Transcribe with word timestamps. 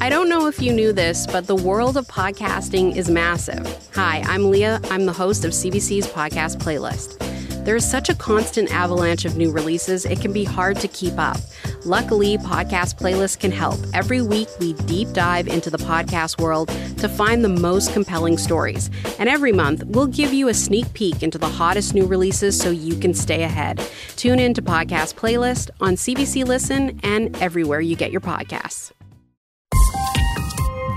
I 0.00 0.10
don't 0.10 0.28
know 0.28 0.46
if 0.46 0.62
you 0.62 0.72
knew 0.72 0.92
this, 0.92 1.26
but 1.26 1.48
the 1.48 1.56
world 1.56 1.96
of 1.96 2.06
podcasting 2.06 2.94
is 2.94 3.10
massive. 3.10 3.66
Hi, 3.94 4.22
I'm 4.26 4.48
Leah. 4.48 4.80
I'm 4.92 5.06
the 5.06 5.12
host 5.12 5.44
of 5.44 5.50
CBC's 5.50 6.06
podcast 6.06 6.58
playlist. 6.58 7.18
There 7.64 7.74
is 7.74 7.90
such 7.90 8.08
a 8.08 8.14
constant 8.14 8.72
avalanche 8.72 9.24
of 9.24 9.36
new 9.36 9.50
releases, 9.50 10.06
it 10.06 10.20
can 10.20 10.32
be 10.32 10.44
hard 10.44 10.76
to 10.78 10.88
keep 10.88 11.18
up. 11.18 11.38
Luckily, 11.84 12.38
Podcast 12.38 12.98
Playlist 12.98 13.40
can 13.40 13.50
help. 13.50 13.78
Every 13.92 14.22
week, 14.22 14.48
we 14.60 14.72
deep 14.72 15.08
dive 15.12 15.48
into 15.48 15.68
the 15.68 15.78
podcast 15.78 16.40
world 16.40 16.68
to 16.98 17.08
find 17.08 17.44
the 17.44 17.48
most 17.48 17.92
compelling 17.92 18.38
stories. 18.38 18.90
And 19.18 19.28
every 19.28 19.52
month, 19.52 19.84
we'll 19.84 20.06
give 20.06 20.32
you 20.32 20.48
a 20.48 20.54
sneak 20.54 20.92
peek 20.94 21.22
into 21.22 21.38
the 21.38 21.48
hottest 21.48 21.94
new 21.94 22.06
releases 22.06 22.58
so 22.58 22.70
you 22.70 22.94
can 22.94 23.14
stay 23.14 23.42
ahead. 23.42 23.82
Tune 24.16 24.38
in 24.38 24.54
to 24.54 24.62
Podcast 24.62 25.14
Playlist 25.14 25.70
on 25.80 25.94
CBC 25.94 26.44
Listen 26.44 27.00
and 27.02 27.36
everywhere 27.42 27.80
you 27.80 27.96
get 27.96 28.12
your 28.12 28.20
podcasts. 28.20 28.92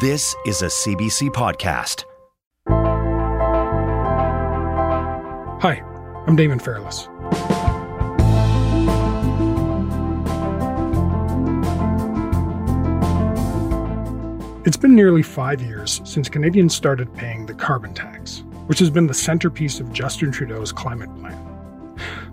This 0.01 0.35
is 0.47 0.63
a 0.63 0.65
CBC 0.65 1.29
podcast. 1.29 2.05
Hi, 5.61 5.83
I'm 6.25 6.35
Damon 6.35 6.57
Fairless. 6.57 7.07
It's 14.65 14.75
been 14.75 14.95
nearly 14.95 15.21
five 15.21 15.61
years 15.61 16.01
since 16.03 16.27
Canadians 16.27 16.73
started 16.73 17.13
paying 17.13 17.45
the 17.45 17.53
carbon 17.53 17.93
tax, 17.93 18.41
which 18.65 18.79
has 18.79 18.89
been 18.89 19.05
the 19.05 19.13
centerpiece 19.13 19.79
of 19.79 19.93
Justin 19.93 20.31
Trudeau's 20.31 20.71
climate 20.71 21.15
plan. 21.19 21.37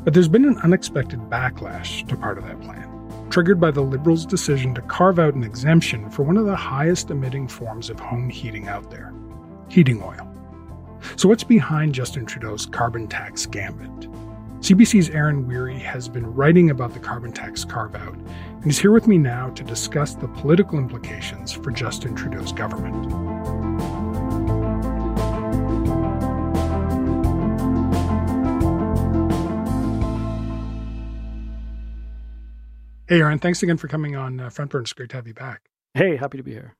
But 0.04 0.14
there's 0.14 0.26
been 0.26 0.46
an 0.46 0.56
unexpected 0.60 1.20
backlash 1.28 2.08
to 2.08 2.16
part 2.16 2.38
of 2.38 2.44
that 2.44 2.58
plan, 2.62 2.88
triggered 3.30 3.60
by 3.60 3.70
the 3.70 3.80
Liberals' 3.80 4.26
decision 4.26 4.74
to 4.74 4.82
carve 4.82 5.18
out 5.18 5.34
an 5.34 5.44
exemption 5.44 6.10
for 6.10 6.22
one 6.22 6.36
of 6.36 6.46
the 6.46 6.56
highest 6.56 7.10
emitting 7.10 7.48
forms 7.48 7.90
of 7.90 8.00
home 8.00 8.28
heating 8.28 8.68
out 8.68 8.90
there 8.90 9.12
heating 9.68 10.02
oil. 10.02 10.26
So, 11.16 11.28
what's 11.28 11.44
behind 11.44 11.94
Justin 11.94 12.26
Trudeau's 12.26 12.66
carbon 12.66 13.06
tax 13.06 13.46
gambit? 13.46 14.10
CBC's 14.60 15.10
Aaron 15.10 15.46
Wherry 15.46 15.78
has 15.78 16.08
been 16.08 16.34
writing 16.34 16.70
about 16.70 16.92
the 16.92 16.98
carbon 16.98 17.32
tax 17.32 17.64
carve 17.64 17.94
out, 17.94 18.14
and 18.14 18.64
he's 18.64 18.78
here 18.78 18.90
with 18.90 19.06
me 19.06 19.16
now 19.16 19.50
to 19.50 19.62
discuss 19.62 20.14
the 20.14 20.26
political 20.26 20.78
implications 20.78 21.52
for 21.52 21.70
Justin 21.70 22.16
Trudeau's 22.16 22.52
government. 22.52 23.27
Hey, 33.08 33.20
Aaron, 33.20 33.38
thanks 33.38 33.62
again 33.62 33.78
for 33.78 33.88
coming 33.88 34.16
on 34.16 34.38
uh, 34.38 34.50
Front 34.50 34.70
Burn. 34.70 34.82
It's 34.82 34.92
great 34.92 35.08
to 35.08 35.16
have 35.16 35.26
you 35.26 35.32
back. 35.32 35.62
Hey, 35.94 36.16
happy 36.16 36.36
to 36.36 36.42
be 36.42 36.52
here. 36.52 36.76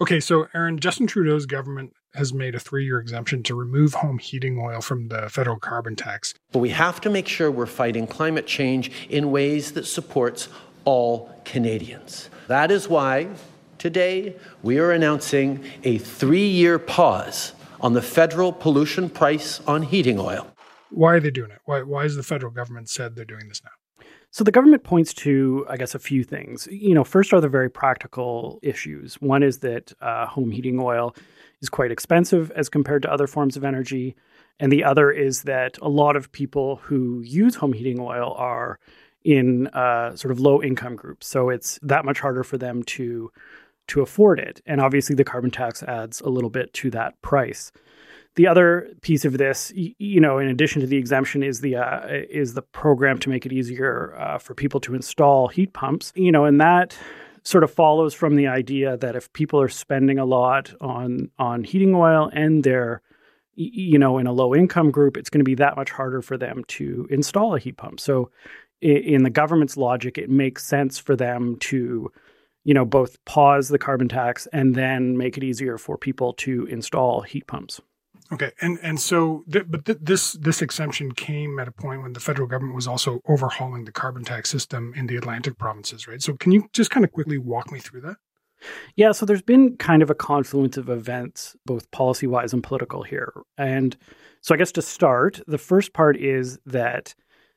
Okay, 0.00 0.18
so 0.18 0.48
Aaron, 0.54 0.78
Justin 0.78 1.06
Trudeau's 1.06 1.44
government 1.44 1.92
has 2.14 2.32
made 2.32 2.54
a 2.54 2.58
three 2.58 2.86
year 2.86 2.98
exemption 2.98 3.42
to 3.42 3.54
remove 3.54 3.92
home 3.92 4.16
heating 4.16 4.58
oil 4.58 4.80
from 4.80 5.08
the 5.08 5.28
federal 5.28 5.58
carbon 5.58 5.96
tax. 5.96 6.32
But 6.50 6.60
we 6.60 6.70
have 6.70 7.02
to 7.02 7.10
make 7.10 7.28
sure 7.28 7.50
we're 7.50 7.66
fighting 7.66 8.06
climate 8.06 8.46
change 8.46 8.90
in 9.10 9.30
ways 9.30 9.72
that 9.72 9.86
supports 9.86 10.48
all 10.86 11.30
Canadians. 11.44 12.30
That 12.48 12.70
is 12.70 12.88
why 12.88 13.28
today 13.76 14.36
we 14.62 14.78
are 14.78 14.92
announcing 14.92 15.62
a 15.84 15.98
three 15.98 16.48
year 16.48 16.78
pause 16.78 17.52
on 17.82 17.92
the 17.92 18.00
federal 18.00 18.50
pollution 18.50 19.10
price 19.10 19.60
on 19.66 19.82
heating 19.82 20.18
oil. 20.18 20.46
Why 20.88 21.16
are 21.16 21.20
they 21.20 21.30
doing 21.30 21.50
it? 21.50 21.58
Why, 21.66 21.82
why 21.82 22.04
has 22.04 22.16
the 22.16 22.22
federal 22.22 22.50
government 22.50 22.88
said 22.88 23.14
they're 23.14 23.26
doing 23.26 23.48
this 23.48 23.60
now? 23.62 23.72
So 24.32 24.44
the 24.44 24.52
government 24.52 24.84
points 24.84 25.12
to, 25.14 25.66
I 25.68 25.76
guess, 25.76 25.94
a 25.94 25.98
few 25.98 26.22
things. 26.22 26.68
You 26.70 26.94
know, 26.94 27.02
first 27.02 27.32
are 27.32 27.40
the 27.40 27.48
very 27.48 27.68
practical 27.68 28.60
issues. 28.62 29.14
One 29.16 29.42
is 29.42 29.58
that 29.58 29.92
uh, 30.00 30.26
home 30.26 30.52
heating 30.52 30.78
oil 30.78 31.16
is 31.60 31.68
quite 31.68 31.90
expensive 31.90 32.50
as 32.52 32.68
compared 32.68 33.02
to 33.02 33.12
other 33.12 33.26
forms 33.26 33.56
of 33.56 33.64
energy. 33.64 34.14
And 34.60 34.70
the 34.70 34.84
other 34.84 35.10
is 35.10 35.42
that 35.42 35.78
a 35.82 35.88
lot 35.88 36.14
of 36.14 36.30
people 36.30 36.76
who 36.76 37.22
use 37.22 37.56
home 37.56 37.72
heating 37.72 37.98
oil 37.98 38.34
are 38.36 38.78
in 39.24 39.66
uh, 39.68 40.14
sort 40.14 40.32
of 40.32 40.40
low 40.40 40.62
income 40.62 40.96
groups. 40.96 41.26
So 41.26 41.50
it's 41.50 41.78
that 41.82 42.04
much 42.04 42.20
harder 42.20 42.44
for 42.44 42.56
them 42.58 42.82
to 42.84 43.30
to 43.88 44.02
afford 44.02 44.38
it. 44.38 44.62
And 44.66 44.80
obviously 44.80 45.16
the 45.16 45.24
carbon 45.24 45.50
tax 45.50 45.82
adds 45.82 46.20
a 46.20 46.28
little 46.28 46.50
bit 46.50 46.72
to 46.74 46.90
that 46.90 47.20
price. 47.22 47.72
The 48.36 48.46
other 48.46 48.88
piece 49.02 49.24
of 49.24 49.38
this, 49.38 49.72
you 49.74 50.20
know, 50.20 50.38
in 50.38 50.48
addition 50.48 50.80
to 50.80 50.86
the 50.86 50.96
exemption, 50.96 51.42
is 51.42 51.60
the 51.60 51.76
uh, 51.76 52.06
is 52.08 52.54
the 52.54 52.62
program 52.62 53.18
to 53.18 53.28
make 53.28 53.44
it 53.44 53.52
easier 53.52 54.16
uh, 54.18 54.38
for 54.38 54.54
people 54.54 54.80
to 54.80 54.94
install 54.94 55.48
heat 55.48 55.72
pumps. 55.72 56.12
You 56.14 56.30
know, 56.32 56.44
and 56.44 56.60
that 56.60 56.96
sort 57.42 57.64
of 57.64 57.72
follows 57.72 58.14
from 58.14 58.36
the 58.36 58.46
idea 58.46 58.96
that 58.98 59.16
if 59.16 59.32
people 59.32 59.60
are 59.60 59.68
spending 59.68 60.18
a 60.18 60.24
lot 60.24 60.72
on 60.80 61.30
on 61.38 61.64
heating 61.64 61.94
oil 61.94 62.30
and 62.32 62.62
they're 62.64 63.02
you 63.54 63.98
know 63.98 64.18
in 64.18 64.26
a 64.26 64.32
low 64.32 64.54
income 64.54 64.90
group, 64.90 65.16
it's 65.16 65.30
going 65.30 65.40
to 65.40 65.44
be 65.44 65.54
that 65.56 65.76
much 65.76 65.90
harder 65.90 66.22
for 66.22 66.38
them 66.38 66.64
to 66.68 67.06
install 67.10 67.54
a 67.54 67.58
heat 67.58 67.76
pump. 67.76 68.00
So, 68.00 68.30
in 68.80 69.22
the 69.22 69.30
government's 69.30 69.76
logic, 69.76 70.16
it 70.18 70.30
makes 70.30 70.64
sense 70.64 70.98
for 70.98 71.16
them 71.16 71.56
to 71.60 72.10
you 72.64 72.74
know 72.74 72.84
both 72.84 73.22
pause 73.24 73.68
the 73.68 73.78
carbon 73.78 74.08
tax 74.08 74.46
and 74.52 74.74
then 74.74 75.16
make 75.16 75.36
it 75.36 75.44
easier 75.44 75.78
for 75.78 75.98
people 75.98 76.32
to 76.34 76.66
install 76.66 77.22
heat 77.22 77.46
pumps. 77.46 77.80
Okay, 78.32 78.52
and 78.60 78.78
and 78.82 79.00
so, 79.00 79.44
th- 79.50 79.64
but 79.68 79.84
th- 79.84 79.98
this 80.00 80.32
this 80.34 80.62
exemption 80.62 81.12
came 81.12 81.58
at 81.58 81.66
a 81.66 81.72
point 81.72 82.02
when 82.02 82.12
the 82.12 82.20
federal 82.20 82.46
government 82.46 82.76
was 82.76 82.86
also 82.86 83.20
overhauling 83.28 83.84
the 83.84 83.92
carbon 83.92 84.24
tax 84.24 84.48
system 84.48 84.92
in 84.96 85.08
the 85.08 85.16
Atlantic 85.16 85.58
provinces, 85.58 86.06
right? 86.06 86.22
So, 86.22 86.34
can 86.34 86.52
you 86.52 86.68
just 86.72 86.90
kind 86.90 87.04
of 87.04 87.10
quickly 87.10 87.38
walk 87.38 87.72
me 87.72 87.80
through 87.80 88.02
that? 88.02 88.16
Yeah, 88.94 89.12
so 89.12 89.26
there's 89.26 89.42
been 89.42 89.76
kind 89.78 90.02
of 90.02 90.10
a 90.10 90.14
confluence 90.14 90.76
of 90.76 90.88
events, 90.88 91.56
both 91.66 91.90
policy 91.90 92.26
wise 92.26 92.52
and 92.52 92.62
political 92.62 93.02
here, 93.02 93.32
and 93.58 93.96
so 94.42 94.54
I 94.54 94.58
guess 94.58 94.72
to 94.72 94.82
start, 94.82 95.40
the 95.46 95.58
first 95.58 95.92
part 95.92 96.16
is 96.16 96.58
that 96.66 97.14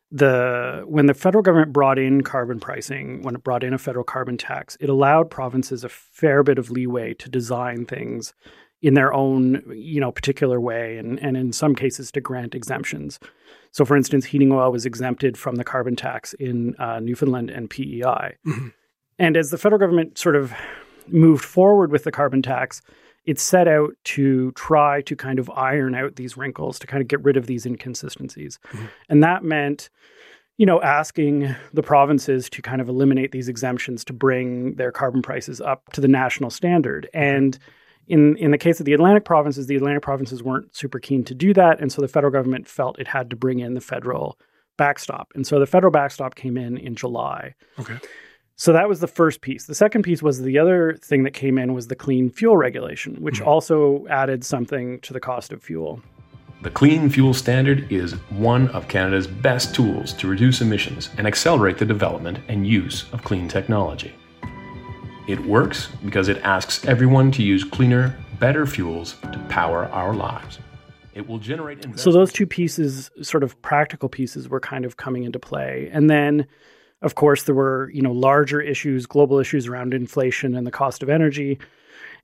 the 0.09 0.84
when 0.88 1.07
the 1.07 1.13
federal 1.13 1.41
government 1.41 1.73
brought 1.73 2.00
in 2.00 2.22
carbon 2.22 2.59
pricing, 2.59 3.22
when 3.22 3.35
it 3.35 3.44
brought 3.44 3.63
in 3.63 3.73
a 3.73 3.78
federal 3.78 4.03
carbon 4.05 4.38
tax, 4.38 4.78
it 4.79 4.90
allowed 4.90 5.29
provinces 5.29 5.84
a 5.84 5.90
fair 5.90 6.44
bit 6.44 6.57
of 6.57 6.72
leeway 6.72 7.13
to 7.16 7.29
design 7.29 7.85
things 7.85 8.34
in 8.84 8.94
their 8.94 9.14
own 9.14 9.64
you 9.74 10.00
know 10.00 10.12
particular 10.12 10.60
way 10.60 10.98
and, 10.98 11.18
and 11.20 11.36
in 11.36 11.52
some 11.52 11.74
cases 11.74 12.12
to 12.12 12.22
grant 12.22 12.54
exemptions 12.54 13.20
so 13.72 13.84
for 13.84 13.98
instance 13.98 14.26
heating 14.26 14.52
oil 14.52 14.72
was 14.72 14.86
exempted 14.86 15.38
from 15.38 15.56
the 15.56 15.64
carbon 15.64 15.96
tax 15.96 16.34
in 16.34 16.76
uh, 16.78 17.00
newfoundland 17.00 17.50
and 17.50 17.70
pei 17.70 18.02
mm-hmm. 18.02 18.68
and 19.18 19.36
as 19.36 19.50
the 19.50 19.58
federal 19.58 19.80
government 19.80 20.18
sort 20.18 20.36
of 20.36 20.54
moved 21.08 21.44
forward 21.44 21.92
with 21.92 22.04
the 22.04 22.12
carbon 22.12 22.44
tax 22.44 22.82
it 23.26 23.40
set 23.40 23.70
out 23.70 23.92
to 24.04 24.52
try 24.52 25.02
to 25.02 25.16
kind 25.16 25.40
of 25.40 25.50
iron 25.52 25.96
out 25.96 26.18
these 26.18 26.36
wrinkles 26.36 26.78
to 26.78 26.86
kind 26.86 27.02
of 27.02 27.08
get 27.08 27.24
rid 27.24 27.38
of 27.38 27.48
these 27.48 27.66
inconsistencies 27.66 28.60
mm-hmm. 28.68 28.86
and 29.10 29.24
that 29.24 29.44
meant 29.44 29.90
you 30.58 30.68
know, 30.68 30.80
asking 30.84 31.56
the 31.74 31.82
provinces 31.82 32.48
to 32.48 32.62
kind 32.62 32.80
of 32.80 32.88
eliminate 32.88 33.32
these 33.32 33.50
exemptions 33.50 34.06
to 34.06 34.14
bring 34.14 34.76
their 34.76 34.92
carbon 34.92 35.24
prices 35.24 35.60
up 35.60 35.92
to 35.94 36.00
the 36.00 36.08
national 36.08 36.52
standard. 36.52 37.10
And 37.12 37.58
in 38.08 38.36
in 38.38 38.52
the 38.52 38.58
case 38.58 38.80
of 38.80 38.86
the 38.86 38.94
Atlantic 38.94 39.25
provinces, 39.25 39.68
the 39.68 39.75
Atlantic 39.75 40.02
provinces 40.02 40.44
weren't 40.44 40.75
super 40.75 41.00
keen 41.00 41.24
to 41.25 41.34
do 41.34 41.53
that, 41.53 41.80
and 41.80 41.91
so 41.91 42.02
the 42.02 42.08
federal 42.08 42.31
government 42.31 42.68
felt 42.68 43.00
it 43.00 43.08
had 43.08 43.30
to 43.30 43.36
bring 43.36 43.59
in 43.59 43.74
the 43.74 43.81
federal 43.81 44.38
backstop, 44.78 45.31
and 45.36 45.46
so 45.46 45.59
the 45.59 45.66
federal 45.66 45.91
backstop 45.91 46.36
came 46.36 46.58
in 46.58 46.78
in 46.78 46.96
July. 46.96 47.56
Okay. 47.80 47.97
So 48.56 48.72
that 48.72 48.88
was 48.88 49.00
the 49.00 49.08
first 49.08 49.41
piece. 49.41 49.66
The 49.66 49.75
second 49.75 50.03
piece 50.03 50.22
was 50.22 50.41
the 50.41 50.59
other 50.59 50.96
thing 51.02 51.24
that 51.24 51.31
came 51.31 51.58
in 51.58 51.74
was 51.74 51.88
the 51.88 51.96
clean 51.96 52.30
fuel 52.30 52.56
regulation, 52.56 53.16
which 53.16 53.40
mm-hmm. 53.40 53.47
also 53.47 54.06
added 54.09 54.44
something 54.44 55.00
to 55.02 55.12
the 55.12 55.20
cost 55.20 55.52
of 55.52 55.64
fuel. 55.64 56.02
The 56.62 56.70
Clean 56.70 57.09
Fuel 57.09 57.34
Standard 57.34 57.91
is 57.91 58.14
one 58.30 58.70
of 58.70 58.88
Canada's 58.88 59.28
best 59.28 59.75
tools 59.75 60.14
to 60.14 60.30
reduce 60.30 60.62
emissions 60.62 61.09
and 61.18 61.28
accelerate 61.28 61.78
the 61.78 61.85
development 61.85 62.40
and 62.47 62.66
use 62.66 63.12
of 63.12 63.22
clean 63.22 63.50
technology. 63.50 64.14
It 65.25 65.39
works 65.45 65.88
because 66.03 66.28
it 66.28 66.38
asks 66.44 66.85
everyone 66.85 67.31
to 67.31 67.43
use 67.43 67.64
cleaner, 67.64 68.17
better 68.40 68.66
fuels 68.66 69.16
to 69.22 69.40
power 69.49 69.85
our 69.85 70.14
lives. 70.14 70.59
It 71.14 71.29
will 71.29 71.37
generate. 71.37 71.97
So 71.97 72.11
those 72.11 72.34
two 72.34 72.46
pieces, 72.46 73.09
sort 73.22 73.43
of 73.43 73.59
practical 73.61 74.09
pieces, 74.09 74.49
were 74.49 74.59
kind 74.59 74.84
of 74.84 74.97
coming 74.97 75.23
into 75.23 75.40
play, 75.40 75.90
and 75.93 76.09
then, 76.09 76.46
of 77.02 77.16
course, 77.16 77.43
there 77.43 77.55
were 77.55 77.90
you 77.93 78.02
know 78.02 78.11
larger 78.11 78.59
issues, 78.59 79.05
global 79.05 79.40
issues 79.40 79.67
around 79.67 79.93
inflation 79.93 80.55
and 80.55 80.67
the 80.67 80.72
cost 80.72 81.03
of 81.03 81.09
energy, 81.09 81.58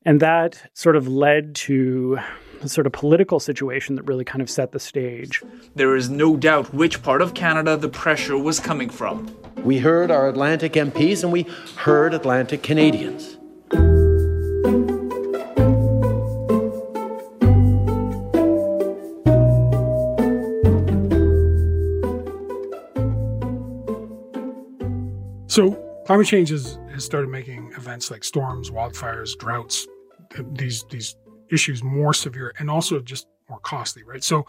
and 0.03 0.19
that 0.19 0.69
sort 0.73 0.95
of 0.95 1.07
led 1.07 1.55
to 1.55 2.17
a 2.61 2.67
sort 2.67 2.85
of 2.85 2.91
political 2.91 3.39
situation 3.39 3.95
that 3.95 4.03
really 4.03 4.25
kind 4.25 4.41
of 4.41 4.49
set 4.49 4.71
the 4.71 4.79
stage. 4.79 5.41
There 5.75 5.95
is 5.95 6.09
no 6.09 6.35
doubt 6.35 6.73
which 6.73 7.01
part 7.01 7.21
of 7.21 7.33
Canada 7.33 7.77
the 7.77 7.89
pressure 7.89 8.37
was 8.37 8.59
coming 8.59 8.89
from. 8.89 9.33
We 9.63 9.79
heard 9.79 10.09
our 10.09 10.29
Atlantic 10.29 10.73
MPs 10.73 11.23
and 11.23 11.31
we 11.31 11.43
heard 11.75 12.13
Atlantic 12.13 12.63
Canadians. 12.63 13.35
So, 25.47 25.71
climate 26.05 26.27
change 26.27 26.51
is, 26.51 26.79
has 26.91 27.03
started 27.03 27.29
making 27.29 27.73
events 27.75 28.09
like 28.09 28.23
storms, 28.23 28.71
wildfires, 28.71 29.37
droughts, 29.37 29.87
these 30.53 30.85
these 30.89 31.15
issues 31.51 31.83
more 31.83 32.13
severe 32.13 32.53
and 32.59 32.69
also 32.69 32.99
just 32.99 33.27
more 33.49 33.59
costly, 33.59 34.03
right? 34.03 34.23
So, 34.23 34.45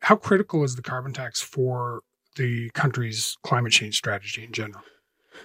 how 0.00 0.16
critical 0.16 0.62
is 0.62 0.76
the 0.76 0.82
carbon 0.82 1.12
tax 1.12 1.40
for 1.40 2.02
the 2.36 2.70
country's 2.70 3.36
climate 3.42 3.72
change 3.72 3.96
strategy 3.96 4.44
in 4.44 4.52
general? 4.52 4.82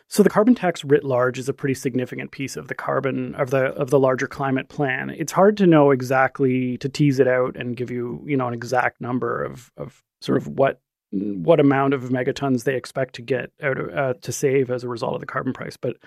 So 0.08 0.24
the 0.24 0.30
carbon 0.30 0.56
tax 0.56 0.84
writ 0.84 1.04
large 1.04 1.38
is 1.38 1.50
a 1.50 1.54
pretty 1.54 1.74
significant 1.74 2.32
piece 2.32 2.56
of 2.56 2.68
the 2.68 2.76
carbon 2.76 3.36
of 3.36 3.50
the 3.50 3.66
of 3.74 3.90
the 3.90 4.00
larger 4.00 4.28
climate 4.28 4.70
plan. 4.70 5.10
It's 5.10 5.32
hard 5.32 5.58
to 5.58 5.68
know 5.68 5.92
exactly 5.92 6.78
to 6.78 6.90
tease 6.90 7.20
it 7.20 7.28
out 7.28 7.56
and 7.56 7.76
give 7.76 7.92
you, 7.92 8.24
you 8.26 8.38
know, 8.38 8.48
an 8.48 8.54
exact 8.54 9.02
number 9.02 9.44
of 9.44 9.72
of 9.78 10.04
sort 10.22 10.38
of 10.38 10.48
what 10.48 10.82
what 11.12 11.60
amount 11.60 11.94
of 11.94 12.04
megatons 12.04 12.64
they 12.64 12.76
expect 12.76 13.16
to 13.16 13.22
get 13.22 13.52
out 13.62 13.78
of, 13.78 13.90
uh, 13.90 14.14
to 14.22 14.32
save 14.32 14.72
as 14.72 14.84
a 14.84 14.88
result 14.88 15.14
of 15.14 15.20
the 15.20 15.26
carbon 15.26 15.54
price. 15.54 15.76
But 15.76 15.98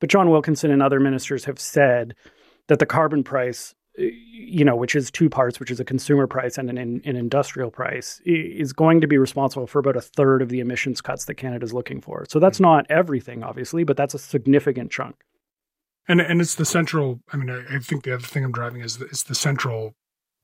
but 0.00 0.10
John 0.10 0.30
Wilkinson 0.30 0.70
and 0.70 0.82
other 0.82 1.00
ministers 1.00 1.44
have 1.46 1.58
said 1.58 2.14
that 2.68 2.78
the 2.78 2.86
carbon 2.86 3.24
price 3.24 3.74
you 3.96 4.64
know, 4.64 4.74
which 4.74 4.94
is 4.94 5.10
two 5.10 5.28
parts, 5.28 5.60
which 5.60 5.70
is 5.70 5.78
a 5.78 5.84
consumer 5.84 6.26
price 6.26 6.56
and 6.56 6.70
an, 6.70 6.78
an 6.78 7.16
industrial 7.16 7.70
price, 7.70 8.20
is 8.24 8.72
going 8.72 9.00
to 9.00 9.06
be 9.06 9.18
responsible 9.18 9.66
for 9.66 9.78
about 9.78 9.96
a 9.96 10.00
third 10.00 10.40
of 10.40 10.48
the 10.48 10.60
emissions 10.60 11.00
cuts 11.00 11.26
that 11.26 11.34
Canada 11.34 11.64
is 11.64 11.74
looking 11.74 12.00
for. 12.00 12.24
So 12.28 12.38
that's 12.38 12.60
not 12.60 12.86
everything, 12.90 13.42
obviously, 13.42 13.84
but 13.84 13.96
that's 13.96 14.14
a 14.14 14.18
significant 14.18 14.90
chunk. 14.90 15.16
And 16.08 16.20
and 16.20 16.40
it's 16.40 16.56
the 16.56 16.64
central. 16.64 17.20
I 17.32 17.36
mean, 17.36 17.50
I, 17.50 17.76
I 17.76 17.78
think 17.78 18.04
the 18.04 18.14
other 18.14 18.26
thing 18.26 18.44
I'm 18.44 18.52
driving 18.52 18.80
is 18.80 18.98
the, 18.98 19.04
it's 19.06 19.22
the 19.22 19.34
central 19.34 19.94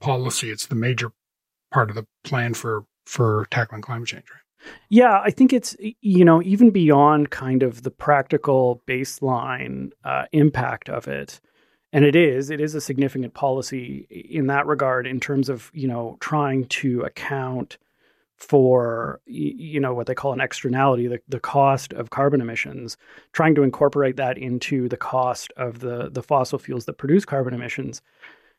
policy. 0.00 0.50
It's 0.50 0.66
the 0.66 0.76
major 0.76 1.10
part 1.72 1.90
of 1.90 1.96
the 1.96 2.06
plan 2.22 2.54
for 2.54 2.84
for 3.06 3.46
tackling 3.50 3.82
climate 3.82 4.08
change, 4.08 4.24
right? 4.30 4.72
Yeah, 4.88 5.20
I 5.20 5.30
think 5.30 5.52
it's 5.52 5.76
you 5.80 6.24
know 6.24 6.42
even 6.42 6.70
beyond 6.70 7.30
kind 7.30 7.62
of 7.62 7.82
the 7.82 7.90
practical 7.90 8.82
baseline 8.86 9.90
uh, 10.04 10.26
impact 10.32 10.88
of 10.88 11.08
it 11.08 11.40
and 11.92 12.04
it 12.04 12.16
is 12.16 12.50
it 12.50 12.60
is 12.60 12.74
a 12.74 12.80
significant 12.80 13.34
policy 13.34 14.06
in 14.10 14.46
that 14.46 14.66
regard 14.66 15.06
in 15.06 15.20
terms 15.20 15.48
of 15.48 15.70
you 15.74 15.88
know 15.88 16.16
trying 16.20 16.64
to 16.66 17.02
account 17.02 17.78
for 18.38 19.20
you 19.26 19.80
know 19.80 19.92
what 19.92 20.06
they 20.06 20.14
call 20.14 20.32
an 20.32 20.40
externality 20.40 21.08
the, 21.08 21.20
the 21.28 21.40
cost 21.40 21.92
of 21.92 22.10
carbon 22.10 22.40
emissions 22.40 22.96
trying 23.32 23.54
to 23.54 23.62
incorporate 23.62 24.16
that 24.16 24.38
into 24.38 24.88
the 24.88 24.96
cost 24.96 25.52
of 25.56 25.80
the 25.80 26.08
the 26.10 26.22
fossil 26.22 26.58
fuels 26.58 26.84
that 26.84 26.98
produce 26.98 27.24
carbon 27.24 27.52
emissions. 27.52 28.00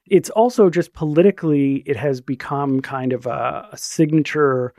It's 0.06 0.30
also 0.32 0.70
just 0.70 0.94
politically 0.94 1.78
it 1.86 1.96
has 1.96 2.20
become 2.20 2.82
kind 2.82 3.14
of 3.14 3.26
a, 3.26 3.70
a 3.72 3.78
signature 3.78 4.74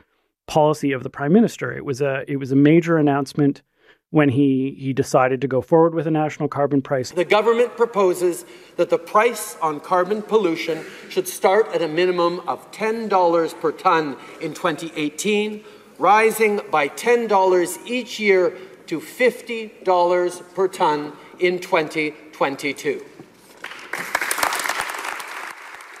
policy 0.45 0.91
of 0.91 1.03
the 1.03 1.09
prime 1.09 1.33
minister. 1.33 1.71
It 1.75 1.85
was 1.85 2.01
a 2.01 2.23
it 2.27 2.37
was 2.37 2.51
a 2.51 2.55
major 2.55 2.97
announcement 2.97 3.63
when 4.11 4.29
he, 4.29 4.75
he 4.77 4.91
decided 4.93 5.39
to 5.41 5.47
go 5.47 5.61
forward 5.61 5.95
with 5.95 6.05
a 6.05 6.11
national 6.11 6.49
carbon 6.49 6.81
price. 6.81 7.11
The 7.11 7.25
government 7.25 7.75
proposes 7.77 8.45
that 8.75 8.89
the 8.89 8.97
price 8.97 9.57
on 9.61 9.79
carbon 9.79 10.21
pollution 10.21 10.85
should 11.09 11.27
start 11.27 11.67
at 11.73 11.81
a 11.81 11.87
minimum 11.87 12.41
of 12.41 12.69
$10 12.71 13.61
per 13.61 13.71
tonne 13.71 14.17
in 14.41 14.53
2018, 14.53 15.63
rising 15.97 16.59
by 16.69 16.89
$10 16.89 17.87
each 17.87 18.19
year 18.19 18.57
to 18.87 18.99
$50 18.99 20.53
per 20.53 20.67
tonne 20.67 21.13
in 21.39 21.59
2022. 21.59 23.05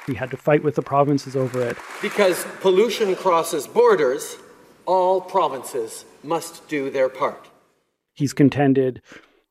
We 0.07 0.15
had 0.15 0.31
to 0.31 0.37
fight 0.37 0.63
with 0.63 0.75
the 0.75 0.81
provinces 0.81 1.37
over 1.37 1.61
it. 1.61 1.77
Because 2.01 2.45
pollution 2.59 3.15
crosses 3.15 3.67
borders, 3.67 4.35
all 4.85 5.21
provinces 5.21 6.03
must 6.23 6.67
do 6.67 6.89
their 6.89 7.07
part. 7.07 7.50
He's 8.13 8.33
contended 8.33 9.01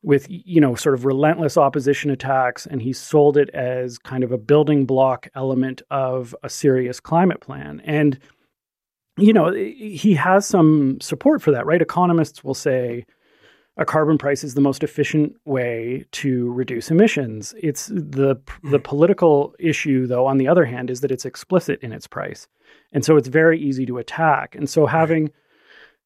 with 0.02 0.26
you 0.28 0.60
know 0.60 0.74
sort 0.74 0.94
of 0.94 1.04
relentless 1.04 1.56
opposition 1.56 2.10
attacks 2.10 2.66
and 2.66 2.80
he 2.80 2.92
sold 2.92 3.36
it 3.36 3.50
as 3.50 3.98
kind 3.98 4.24
of 4.24 4.32
a 4.32 4.38
building 4.38 4.86
block 4.86 5.28
element 5.34 5.82
of 5.90 6.34
a 6.42 6.48
serious 6.48 7.00
climate 7.00 7.40
plan. 7.40 7.82
And 7.84 8.18
you 9.18 9.32
know 9.32 9.52
he 9.52 10.14
has 10.14 10.46
some 10.46 11.00
support 11.00 11.42
for 11.42 11.50
that 11.50 11.66
right? 11.66 11.82
Economists 11.82 12.42
will 12.42 12.54
say 12.54 13.04
a 13.76 13.84
carbon 13.84 14.18
price 14.18 14.42
is 14.44 14.54
the 14.54 14.60
most 14.60 14.82
efficient 14.82 15.34
way 15.44 16.04
to 16.12 16.52
reduce 16.52 16.90
emissions. 16.90 17.54
It's 17.62 17.86
the 17.86 18.40
the 18.62 18.78
hmm. 18.78 18.82
political 18.82 19.54
issue 19.58 20.06
though 20.06 20.26
on 20.26 20.38
the 20.38 20.48
other 20.48 20.64
hand 20.64 20.90
is 20.90 21.00
that 21.00 21.10
it's 21.10 21.26
explicit 21.26 21.80
in 21.82 21.92
its 21.92 22.06
price. 22.06 22.48
And 22.92 23.04
so 23.04 23.16
it's 23.16 23.28
very 23.28 23.60
easy 23.60 23.86
to 23.86 23.98
attack. 23.98 24.54
And 24.54 24.68
so 24.68 24.86
having 24.86 25.30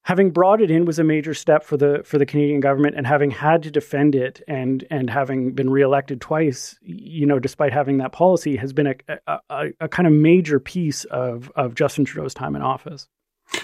having 0.05 0.31
brought 0.31 0.61
it 0.61 0.71
in 0.71 0.85
was 0.85 0.99
a 0.99 1.05
major 1.05 1.35
step 1.35 1.65
for 1.65 1.77
the 1.77 2.03
for 2.05 2.19
the 2.19 2.27
Canadian 2.27 2.61
government, 2.61 2.95
and 2.97 3.07
having 3.07 3.31
had 3.31 3.63
to 3.65 3.71
defend 3.71 4.15
it 4.15 4.41
and 4.47 4.85
and 4.91 5.11
having 5.11 5.53
been 5.53 5.69
reelected 5.69 6.21
twice, 6.21 6.79
you 6.83 7.27
know, 7.27 7.39
despite 7.39 7.73
having 7.73 7.99
that 7.99 8.13
policy, 8.13 8.57
has 8.57 8.73
been 8.73 8.87
a, 8.87 9.19
a, 9.51 9.71
a 9.81 9.89
kind 9.89 10.07
of 10.07 10.13
major 10.13 10.61
piece 10.61 11.05
of 11.05 11.51
of 11.57 11.75
Justin 11.75 12.05
Trudeau's 12.05 12.35
time 12.35 12.55
in 12.55 12.63
office. 12.63 13.09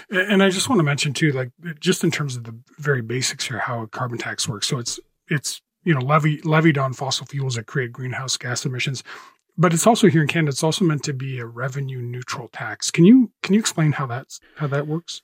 And 0.09 0.43
I 0.43 0.49
just 0.49 0.69
want 0.69 0.79
to 0.79 0.83
mention 0.83 1.13
too, 1.13 1.31
like 1.31 1.51
just 1.79 2.03
in 2.03 2.11
terms 2.11 2.35
of 2.35 2.43
the 2.43 2.55
very 2.77 3.01
basics 3.01 3.47
here, 3.47 3.59
how 3.59 3.81
a 3.81 3.87
carbon 3.87 4.17
tax 4.17 4.47
works. 4.47 4.67
So 4.67 4.77
it's 4.79 4.99
it's 5.29 5.61
you 5.83 5.93
know 5.93 6.01
levy 6.01 6.41
levied 6.41 6.77
on 6.77 6.93
fossil 6.93 7.25
fuels 7.25 7.55
that 7.55 7.67
create 7.67 7.91
greenhouse 7.91 8.35
gas 8.37 8.65
emissions, 8.65 9.03
but 9.57 9.73
it's 9.73 9.85
also 9.85 10.07
here 10.07 10.21
in 10.21 10.27
Canada. 10.27 10.49
It's 10.49 10.63
also 10.63 10.85
meant 10.85 11.03
to 11.03 11.13
be 11.13 11.39
a 11.39 11.45
revenue 11.45 12.01
neutral 12.01 12.47
tax. 12.47 12.89
Can 12.89 13.05
you 13.05 13.31
can 13.43 13.53
you 13.53 13.59
explain 13.59 13.91
how 13.91 14.07
that's 14.07 14.39
how 14.57 14.67
that 14.67 14.87
works? 14.87 15.21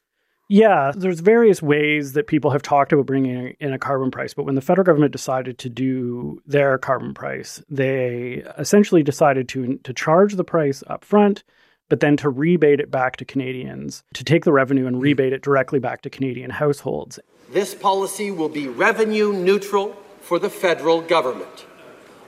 Yeah, 0.50 0.94
there's 0.96 1.20
various 1.20 1.62
ways 1.62 2.14
that 2.14 2.28
people 2.28 2.52
have 2.52 2.62
talked 2.62 2.94
about 2.94 3.06
bringing 3.06 3.56
in 3.60 3.74
a 3.74 3.80
carbon 3.80 4.12
price, 4.12 4.34
but 4.34 4.44
when 4.44 4.56
the 4.56 4.62
federal 4.62 4.86
government 4.86 5.12
decided 5.12 5.58
to 5.58 5.70
do 5.70 6.42
their 6.46 6.78
carbon 6.78 7.14
price, 7.14 7.62
they 7.70 8.44
essentially 8.58 9.04
decided 9.04 9.50
to 9.50 9.78
to 9.84 9.94
charge 9.94 10.36
the 10.36 10.46
price 10.46 10.84
up 10.88 11.04
front, 11.04 11.44
but 11.90 12.00
then 12.00 12.16
to 12.18 12.30
rebate 12.30 12.80
it 12.80 12.90
back 12.90 13.18
to 13.18 13.26
Canadians, 13.26 14.04
to 14.14 14.24
take 14.24 14.46
the 14.46 14.54
revenue 14.54 14.88
and 14.88 15.02
rebate 15.02 15.34
it 15.34 15.42
directly 15.42 15.80
back 15.80 16.02
to 16.04 16.10
Canadian 16.10 16.50
households. 16.50 17.20
This 17.52 17.76
policy 17.76 18.32
will 18.32 18.50
be 18.50 18.70
revenue 18.70 19.34
neutral 19.34 19.98
for 20.22 20.40
the 20.40 20.50
federal 20.50 21.02
government. 21.02 21.66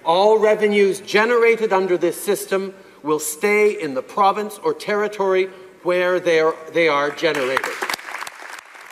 All 0.04 0.40
revenues 0.40 1.00
generated 1.02 1.72
under 1.72 1.98
this 1.98 2.22
system 2.22 2.74
will 3.02 3.20
stay 3.20 3.82
in 3.82 3.94
the 3.94 4.02
province 4.02 4.60
or 4.62 4.74
territory 4.74 5.46
where 5.84 6.20
they 6.20 6.42
are, 6.42 6.56
they 6.74 6.90
are 6.90 7.12
generated. 7.12 7.89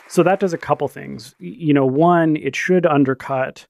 So 0.08 0.22
that 0.22 0.40
does 0.40 0.52
a 0.52 0.58
couple 0.58 0.88
things. 0.88 1.34
You 1.38 1.74
know, 1.74 1.86
one, 1.86 2.36
it 2.36 2.56
should 2.56 2.86
undercut 2.86 3.66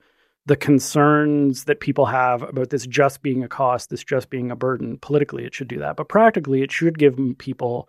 the 0.46 0.56
concerns 0.56 1.64
that 1.64 1.81
people 1.81 2.06
have 2.06 2.43
about 2.43 2.70
this 2.70 2.87
just 2.87 3.23
being 3.23 3.44
a 3.44 3.49
cost, 3.49 3.90
this 3.90 4.02
just 4.02 4.31
being 4.31 4.50
a 4.50 4.57
burden. 4.57 4.99
Politically, 4.99 5.45
it 5.45 5.54
should 5.54 5.68
do 5.68 5.78
that. 5.78 5.97
But 5.97 6.09
practically, 6.09 6.62
it 6.62 6.73
should 6.73 6.99
give 6.99 7.18
people, 7.38 7.88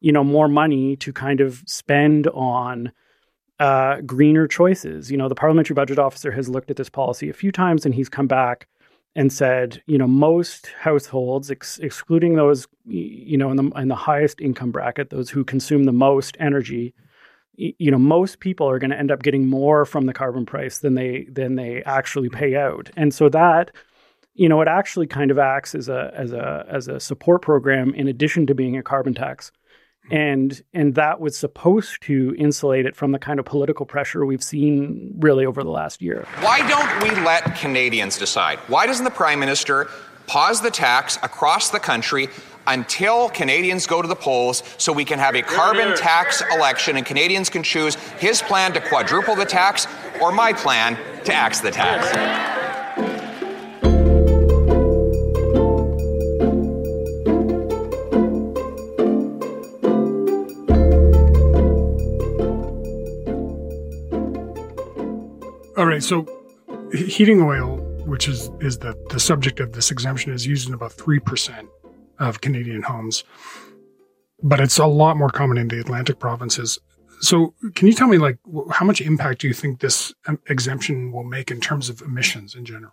you 0.00 0.12
know, 0.12 0.22
more 0.24 0.48
money 0.48 0.96
to 0.96 1.12
kind 1.12 1.40
of 1.40 1.62
spend 1.66 2.26
on 2.28 2.92
uh, 3.58 4.00
greener 4.02 4.46
choices. 4.46 5.10
You 5.10 5.16
know, 5.16 5.28
the 5.28 5.34
parliamentary 5.34 5.74
budget 5.74 5.98
officer 5.98 6.30
has 6.32 6.48
looked 6.48 6.70
at 6.70 6.76
this 6.76 6.90
policy 6.90 7.30
a 7.30 7.32
few 7.34 7.50
times 7.50 7.86
and 7.86 7.94
he's 7.94 8.10
come 8.10 8.26
back 8.26 8.68
and 9.14 9.32
said, 9.32 9.82
you 9.86 9.96
know, 9.96 10.06
most 10.06 10.66
households, 10.78 11.50
ex- 11.50 11.78
excluding 11.78 12.34
those, 12.34 12.68
you 12.84 13.38
know, 13.38 13.50
in 13.50 13.56
the 13.56 13.70
in 13.70 13.88
the 13.88 13.94
highest 13.94 14.42
income 14.42 14.70
bracket, 14.70 15.08
those 15.08 15.30
who 15.30 15.42
consume 15.42 15.84
the 15.84 15.92
most 15.92 16.36
energy, 16.38 16.92
you 17.56 17.90
know 17.90 17.98
most 17.98 18.40
people 18.40 18.68
are 18.68 18.78
going 18.78 18.90
to 18.90 18.98
end 18.98 19.10
up 19.10 19.22
getting 19.22 19.46
more 19.46 19.84
from 19.84 20.06
the 20.06 20.12
carbon 20.12 20.46
price 20.46 20.78
than 20.78 20.94
they 20.94 21.26
than 21.30 21.56
they 21.56 21.82
actually 21.84 22.28
pay 22.28 22.56
out. 22.56 22.90
And 22.96 23.12
so 23.12 23.28
that 23.30 23.70
you 24.34 24.48
know 24.48 24.60
it 24.60 24.68
actually 24.68 25.06
kind 25.06 25.30
of 25.30 25.38
acts 25.38 25.74
as 25.74 25.88
a 25.88 26.12
as 26.14 26.32
a 26.32 26.66
as 26.68 26.88
a 26.88 27.00
support 27.00 27.42
program 27.42 27.94
in 27.94 28.08
addition 28.08 28.46
to 28.46 28.54
being 28.54 28.76
a 28.76 28.82
carbon 28.82 29.14
tax. 29.14 29.52
And 30.10 30.62
and 30.72 30.94
that 30.94 31.20
was 31.20 31.36
supposed 31.36 32.02
to 32.02 32.34
insulate 32.38 32.86
it 32.86 32.94
from 32.94 33.12
the 33.12 33.18
kind 33.18 33.40
of 33.40 33.44
political 33.44 33.86
pressure 33.86 34.24
we've 34.24 34.44
seen 34.44 35.14
really 35.18 35.44
over 35.44 35.64
the 35.64 35.70
last 35.70 36.00
year. 36.00 36.26
Why 36.40 36.66
don't 36.68 37.02
we 37.02 37.10
let 37.24 37.56
canadians 37.56 38.16
decide? 38.16 38.58
Why 38.68 38.86
doesn't 38.86 39.04
the 39.04 39.10
prime 39.10 39.40
minister 39.40 39.88
pause 40.26 40.60
the 40.60 40.70
tax 40.70 41.16
across 41.22 41.70
the 41.70 41.80
country 41.80 42.28
until 42.66 43.28
Canadians 43.30 43.86
go 43.86 44.02
to 44.02 44.08
the 44.08 44.16
polls 44.16 44.62
so 44.78 44.92
we 44.92 45.04
can 45.04 45.18
have 45.18 45.34
a 45.34 45.42
carbon 45.42 45.96
tax 45.96 46.42
election 46.52 46.96
and 46.96 47.06
Canadians 47.06 47.48
can 47.48 47.62
choose 47.62 47.94
his 48.18 48.42
plan 48.42 48.72
to 48.72 48.80
quadruple 48.80 49.34
the 49.34 49.44
tax 49.44 49.86
or 50.20 50.32
my 50.32 50.52
plan 50.52 50.96
to 51.24 51.32
axe 51.32 51.60
the 51.60 51.70
tax. 51.70 52.56
All 65.76 65.84
right, 65.84 66.02
so 66.02 66.26
heating 66.90 67.42
oil, 67.42 67.76
which 68.06 68.28
is 68.28 68.50
is 68.60 68.78
the, 68.78 68.96
the 69.10 69.20
subject 69.20 69.60
of 69.60 69.72
this 69.72 69.90
exemption, 69.90 70.32
is 70.32 70.46
used 70.46 70.68
in 70.68 70.74
about 70.74 70.92
three 70.92 71.18
percent 71.18 71.68
of 72.18 72.40
Canadian 72.40 72.82
homes, 72.82 73.24
but 74.42 74.60
it's 74.60 74.78
a 74.78 74.86
lot 74.86 75.16
more 75.16 75.30
common 75.30 75.58
in 75.58 75.68
the 75.68 75.80
Atlantic 75.80 76.18
provinces. 76.18 76.78
So, 77.20 77.54
can 77.74 77.88
you 77.88 77.94
tell 77.94 78.08
me, 78.08 78.18
like, 78.18 78.38
how 78.70 78.84
much 78.84 79.00
impact 79.00 79.40
do 79.40 79.48
you 79.48 79.54
think 79.54 79.80
this 79.80 80.12
um, 80.26 80.38
exemption 80.48 81.12
will 81.12 81.24
make 81.24 81.50
in 81.50 81.60
terms 81.60 81.88
of 81.88 82.02
emissions 82.02 82.54
in 82.54 82.66
general? 82.66 82.92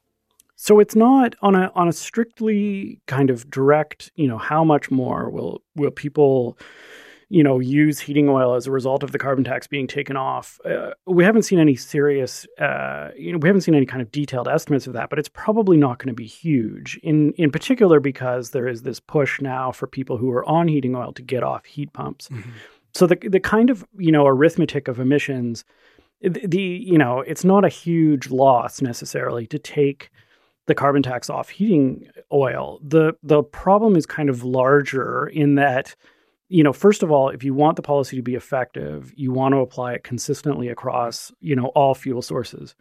So 0.56 0.80
it's 0.80 0.96
not 0.96 1.36
on 1.42 1.56
a 1.56 1.72
on 1.76 1.90
a 1.90 1.92
strictly 1.92 3.02
kind 3.06 3.30
of 3.30 3.50
direct, 3.50 4.12
you 4.16 4.28
know, 4.28 4.38
how 4.38 4.64
much 4.64 4.90
more 4.90 5.30
will 5.30 5.62
will 5.76 5.92
people, 5.92 6.58
you 7.34 7.42
know, 7.42 7.60
use 7.60 8.00
heating 8.00 8.30
oil 8.30 8.54
as 8.54 8.68
a 8.68 8.72
result 8.72 9.02
of 9.02 9.12
the 9.12 9.18
carbon 9.18 9.44
tax 9.44 9.66
being 9.66 9.88
taken 9.88 10.16
off? 10.16 10.60
Uh, 10.64 10.92
we 11.08 11.24
haven't 11.24 11.42
seen 11.42 11.58
any 11.58 11.76
serious, 11.76 12.46
uh, 12.60 13.10
you 13.18 13.32
know, 13.32 13.40
we 13.40 13.50
haven't 13.50 13.62
seen 13.62 13.74
any 13.74 13.88
kind 13.88 14.04
of 14.04 14.12
detailed 14.12 14.48
estimates 14.48 14.86
of 14.86 14.94
that, 14.94 15.10
but 15.10 15.18
it's 15.18 15.30
probably 15.30 15.76
not 15.76 15.98
going 15.98 16.10
to 16.10 16.14
be 16.14 16.28
huge. 16.28 17.00
In 17.02 17.34
in 17.34 17.50
particular 17.50 18.00
because 18.00 18.52
there 18.52 18.68
is 18.68 18.84
this 18.84 19.00
push 19.00 19.42
now 19.42 19.72
for 19.72 19.88
people 19.88 20.18
who 20.18 20.30
are 20.30 20.46
on 20.48 20.68
heating 20.68 20.96
oil 20.96 21.12
to 21.12 21.24
get 21.24 21.42
off 21.42 21.66
heat 21.66 21.92
pumps. 21.92 22.30
Mm-hmm. 22.30 22.52
So 22.94 23.08
the 23.08 23.16
the 23.16 23.40
kind 23.40 23.72
of 23.72 23.84
you 23.98 24.12
know 24.12 24.28
arithmetic 24.28 24.88
of 24.88 25.00
emissions, 25.00 25.66
the, 26.22 26.46
the 26.46 26.62
you 26.62 27.00
know, 27.00 27.22
it's 27.22 27.44
not 27.44 27.66
a 27.66 27.70
huge 27.70 28.30
loss 28.30 28.80
necessarily 28.80 29.48
to 29.48 29.58
take 29.58 30.12
the 30.68 30.76
carbon 30.76 31.02
tax 31.02 31.32
off 31.32 31.50
heating 31.50 32.08
oil. 32.32 32.80
The 32.84 33.14
the 33.24 33.42
problem 33.42 33.96
is 33.96 34.06
kind 34.06 34.30
of 34.30 34.44
larger 34.44 35.26
in 35.30 35.56
that 35.56 35.96
you 36.54 36.64
know, 36.64 36.72
first 36.72 37.02
of 37.02 37.12
all, 37.12 37.30
if 37.30 37.44
you 37.44 37.52
want 37.52 37.78
the 37.78 37.82
policy 37.82 38.16
to 38.16 38.22
be 38.22 38.36
effective, 38.36 39.12
you 39.16 39.32
want 39.32 39.54
to 39.54 39.58
apply 39.58 39.94
it 39.94 40.04
consistently 40.04 40.68
across, 40.68 41.32
you 41.40 41.56
know, 41.56 41.66
all 41.70 41.96
fuel 41.96 42.22
sources. 42.22 42.76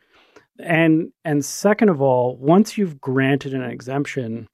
And 0.58 1.10
and 1.24 1.42
second 1.42 1.88
of 1.88 2.02
all, 2.02 2.36
once 2.36 2.76
you've 2.76 3.00
granted 3.00 3.54
an 3.54 3.62
exemption, 3.62 4.46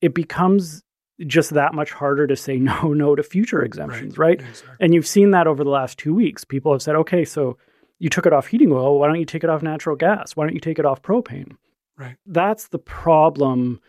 it 0.00 0.14
becomes 0.14 0.82
just 1.28 1.50
that 1.50 1.74
much 1.74 1.92
harder 1.92 2.26
to 2.26 2.34
say 2.34 2.56
no 2.72 2.92
no 2.92 3.14
to 3.14 3.22
future 3.22 3.62
exemptions, 3.62 4.18
right? 4.18 4.40
right? 4.40 4.48
Exactly. 4.48 4.76
And 4.80 4.92
you've 4.92 5.06
seen 5.06 5.30
that 5.30 5.46
over 5.46 5.62
the 5.62 5.70
last 5.70 5.96
2 5.98 6.12
weeks. 6.12 6.42
People 6.42 6.72
have 6.72 6.82
said, 6.82 6.96
"Okay, 6.96 7.24
so 7.24 7.56
you 8.00 8.10
took 8.10 8.26
it 8.26 8.32
off 8.32 8.48
heating 8.48 8.72
oil, 8.72 8.98
why 8.98 9.06
don't 9.06 9.20
you 9.20 9.24
take 9.24 9.44
it 9.44 9.50
off 9.50 9.62
natural 9.62 9.94
gas? 9.94 10.34
Why 10.34 10.44
don't 10.44 10.54
you 10.54 10.60
take 10.60 10.80
it 10.80 10.84
off 10.84 11.02
propane?" 11.02 11.52
Right. 11.96 12.16
That's 12.26 12.66
the 12.66 12.80
problem. 12.80 13.80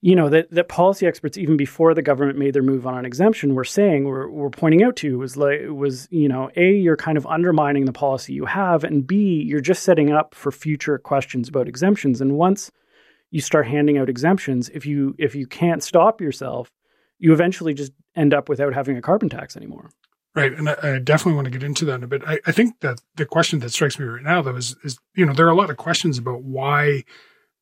You 0.00 0.14
know 0.14 0.28
that 0.28 0.50
that 0.52 0.68
policy 0.68 1.06
experts, 1.06 1.36
even 1.36 1.56
before 1.56 1.92
the 1.92 2.02
government 2.02 2.38
made 2.38 2.54
their 2.54 2.62
move 2.62 2.86
on 2.86 2.98
an 2.98 3.04
exemption, 3.04 3.54
were 3.56 3.64
saying, 3.64 4.04
were, 4.04 4.30
were 4.30 4.50
pointing 4.50 4.84
out 4.84 4.94
to 4.96 5.18
was 5.18 5.36
like 5.36 5.62
was 5.68 6.06
you 6.12 6.28
know 6.28 6.50
a 6.54 6.70
you're 6.72 6.96
kind 6.96 7.18
of 7.18 7.26
undermining 7.26 7.84
the 7.84 7.92
policy 7.92 8.32
you 8.32 8.44
have, 8.44 8.84
and 8.84 9.06
b 9.06 9.42
you're 9.42 9.60
just 9.60 9.82
setting 9.82 10.12
up 10.12 10.36
for 10.36 10.52
future 10.52 10.98
questions 10.98 11.48
about 11.48 11.66
exemptions. 11.66 12.20
And 12.20 12.36
once 12.36 12.70
you 13.32 13.40
start 13.40 13.66
handing 13.66 13.98
out 13.98 14.08
exemptions, 14.08 14.68
if 14.68 14.86
you 14.86 15.16
if 15.18 15.34
you 15.34 15.48
can't 15.48 15.82
stop 15.82 16.20
yourself, 16.20 16.70
you 17.18 17.32
eventually 17.32 17.74
just 17.74 17.92
end 18.14 18.32
up 18.32 18.48
without 18.48 18.74
having 18.74 18.96
a 18.96 19.02
carbon 19.02 19.28
tax 19.28 19.56
anymore. 19.56 19.90
Right, 20.34 20.52
and 20.52 20.68
I, 20.68 20.76
I, 20.82 20.98
definitely 20.98 21.34
want 21.34 21.46
to 21.46 21.50
get 21.50 21.64
into 21.64 21.84
that 21.86 21.94
in 21.94 22.04
a 22.04 22.06
bit. 22.06 22.22
I, 22.24 22.38
I, 22.46 22.52
think 22.52 22.78
that 22.80 23.00
the 23.16 23.26
question 23.26 23.58
that 23.58 23.70
strikes 23.70 23.98
me 23.98 24.04
right 24.04 24.22
now, 24.22 24.40
though, 24.40 24.54
is, 24.54 24.76
is 24.84 24.98
you 25.16 25.26
know 25.26 25.32
there 25.32 25.46
are 25.46 25.50
a 25.50 25.56
lot 25.56 25.70
of 25.70 25.76
questions 25.76 26.16
about 26.16 26.42
why 26.42 27.02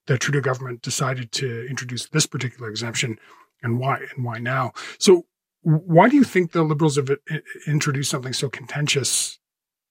the 0.06 0.18
Trudeau 0.18 0.40
government 0.40 0.82
decided 0.82 1.32
to 1.32 1.66
introduce 1.68 2.08
this 2.08 2.26
particular 2.26 2.68
exemption 2.70 3.18
and 3.62 3.78
why 3.78 3.98
and 4.14 4.24
why 4.24 4.38
now. 4.38 4.72
So 4.98 5.26
why 5.62 6.08
do 6.08 6.16
you 6.16 6.24
think 6.24 6.52
the 6.52 6.62
Liberals 6.62 6.96
have 6.96 7.10
introduced 7.66 8.10
something 8.10 8.32
so 8.32 8.48
contentious 8.48 9.38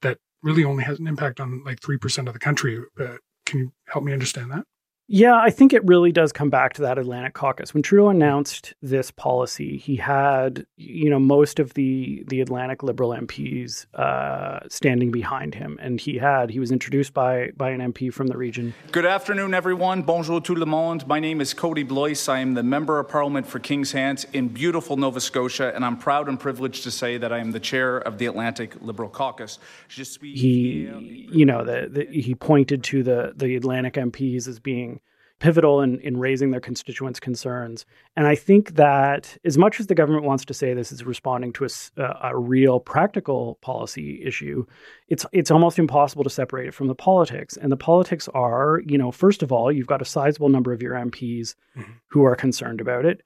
that 0.02 0.20
really 0.42 0.64
only 0.64 0.84
has 0.86 1.00
an 1.00 1.08
impact 1.08 1.40
on 1.40 1.64
like 1.66 1.82
3% 1.82 2.28
of 2.28 2.34
the 2.34 2.40
country? 2.40 2.80
Uh, 3.00 3.18
can 3.46 3.60
you 3.60 3.74
help 3.88 4.04
me 4.04 4.14
understand 4.14 4.52
that? 4.52 4.66
Yeah, 5.08 5.36
I 5.36 5.52
think 5.52 5.72
it 5.72 5.86
really 5.86 6.12
does 6.12 6.32
come 6.32 6.50
back 6.50 6.74
to 6.74 6.82
that 6.82 6.98
Atlantic 6.98 7.36
caucus. 7.36 7.76
When 7.76 7.84
Trudeau 7.84 8.10
announced 8.10 8.74
this 8.82 9.12
policy, 9.12 9.78
he 9.78 9.96
had, 9.96 10.66
you 10.78 11.12
know, 11.12 11.20
most 11.20 11.60
of 11.60 11.76
the 11.76 12.24
the 12.28 12.42
Atlantic 12.42 12.82
Liberal 12.82 13.12
MPs 13.12 13.86
uh, 13.94 14.68
standing 14.68 15.12
behind 15.12 15.54
him, 15.54 15.78
and 15.80 16.02
he 16.02 16.18
had 16.18 16.50
he 16.50 16.60
was 16.60 16.72
introduced 16.72 17.14
by 17.14 17.52
by 17.56 17.70
an 17.70 17.82
MP 17.94 18.12
from 18.12 18.28
the 18.28 18.38
region. 18.38 18.74
Good 18.92 19.06
afternoon, 19.06 19.54
everyone. 19.54 20.02
Bonjour 20.02 20.42
tout 20.42 20.58
le 20.58 20.66
monde. 20.66 21.06
My 21.06 21.20
name 21.20 21.40
is 21.40 21.54
Cody 21.54 21.84
Blois. 21.84 22.28
I 22.28 22.40
am 22.40 22.56
the 22.56 22.64
member 22.64 22.98
of 22.98 23.08
Parliament 23.08 23.46
for 23.46 23.60
Kings 23.60 23.92
Hants 23.92 24.26
in 24.34 24.48
beautiful 24.48 24.98
Nova 24.98 25.22
Scotia, 25.22 25.72
and 25.76 25.86
I'm 25.86 25.98
proud 25.98 26.28
and 26.28 26.40
privileged 26.40 26.82
to 26.84 26.90
say 26.90 27.20
that 27.20 27.32
I 27.32 27.38
am 27.38 27.52
the 27.52 27.60
chair 27.60 27.98
of 27.98 28.18
the 28.18 28.26
Atlantic 28.26 28.82
Liberal 28.82 29.10
Caucus. 29.10 29.60
He, 29.88 30.90
you 31.32 31.46
know, 31.46 31.64
the, 31.64 31.90
the, 31.92 32.22
he 32.22 32.34
pointed 32.34 32.84
to 32.86 33.04
the 33.04 33.34
the 33.36 33.56
Atlantic 33.56 33.94
MPs 33.94 34.48
as 34.48 34.60
being 34.60 34.95
pivotal 35.39 35.82
in, 35.82 36.00
in 36.00 36.18
raising 36.18 36.51
their 36.51 36.62
constituents' 36.62 37.20
concerns. 37.20 37.86
And 38.15 38.25
I 38.25 38.36
think 38.36 38.75
that 38.75 39.38
as 39.44 39.58
much 39.58 39.80
as 39.80 39.88
the 39.88 39.96
government 39.96 40.24
wants 40.24 40.46
to 40.46 40.54
say 40.54 40.74
this 40.74 40.92
is 40.92 41.04
responding 41.04 41.51
to 41.54 41.68
a, 41.98 42.18
a 42.24 42.38
real 42.38 42.80
practical 42.80 43.58
policy 43.62 44.24
issue, 44.24 44.65
it's 45.10 45.25
it's 45.34 45.51
almost 45.51 45.77
impossible 45.77 46.24
to 46.24 46.30
separate 46.30 46.68
it 46.68 46.74
from 46.74 46.88
the 46.88 46.96
politics. 46.96 47.58
And 47.58 47.72
the 47.72 47.77
politics 47.77 48.30
are, 48.34 48.82
you 48.86 48.98
know, 48.98 49.12
first 49.12 49.44
of 49.44 49.51
all, 49.51 49.72
you've 49.72 49.88
got 49.88 50.01
a 50.01 50.06
sizable 50.06 50.50
number 50.50 50.72
of 50.72 50.82
your 50.82 50.94
MPs 50.94 51.56
mm-hmm. 51.77 51.92
who 52.08 52.24
are 52.24 52.36
concerned 52.36 52.80
about 52.80 53.06
it. 53.06 53.22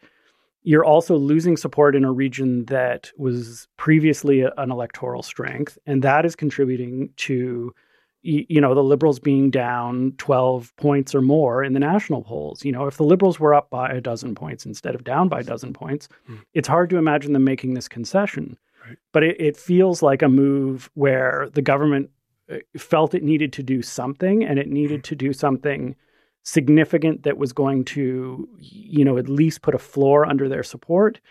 You're 0.63 0.85
also 0.85 1.15
losing 1.15 1.57
support 1.57 1.95
in 1.95 2.03
a 2.03 2.11
region 2.11 2.65
that 2.65 3.11
was 3.17 3.67
previously 3.77 4.41
an 4.41 4.71
electoral 4.71 5.23
strength, 5.23 5.77
and 5.85 6.01
that 6.03 6.25
is 6.25 6.35
contributing 6.35 7.11
to 7.17 7.73
you 8.21 8.59
know 8.59 8.75
the 8.75 8.83
liberals 8.83 9.19
being 9.19 9.49
down 9.49 10.13
12 10.17 10.75
points 10.75 11.15
or 11.15 11.21
more 11.21 11.63
in 11.63 11.73
the 11.73 11.79
national 11.79 12.21
polls 12.21 12.65
you 12.65 12.71
know 12.71 12.85
if 12.85 12.97
the 12.97 13.03
liberals 13.03 13.39
were 13.39 13.53
up 13.53 13.69
by 13.69 13.89
a 13.89 14.01
dozen 14.01 14.35
points 14.35 14.65
instead 14.65 14.93
of 14.93 15.03
down 15.03 15.29
by 15.29 15.39
a 15.39 15.43
dozen 15.43 15.73
points 15.73 16.09
mm. 16.29 16.39
it's 16.53 16.67
hard 16.67 16.89
to 16.89 16.97
imagine 16.97 17.33
them 17.33 17.43
making 17.43 17.73
this 17.73 17.87
concession 17.87 18.57
right. 18.85 18.97
but 19.13 19.23
it, 19.23 19.39
it, 19.39 19.55
feels 19.55 20.01
like 20.01 20.21
a 20.21 20.27
move 20.27 20.89
where 20.95 21.47
the 21.53 21.61
government 21.61 22.09
uh, 22.51 22.57
felt 22.77 23.13
it 23.13 23.23
needed 23.23 23.53
to 23.53 23.63
do 23.63 23.81
something 23.81 24.43
and 24.43 24.59
it 24.59 24.67
needed 24.67 24.99
mm. 24.99 25.03
to 25.03 25.15
do 25.15 25.31
something 25.31 25.95
significant 26.43 27.23
that 27.23 27.37
was 27.37 27.53
going 27.53 27.85
to 27.85 28.49
you 28.57 29.05
know 29.05 29.17
at 29.17 29.29
least 29.29 29.61
put 29.61 29.75
a 29.75 29.79
floor 29.79 30.25
under 30.25 30.49
their 30.49 30.63
support 30.63 31.21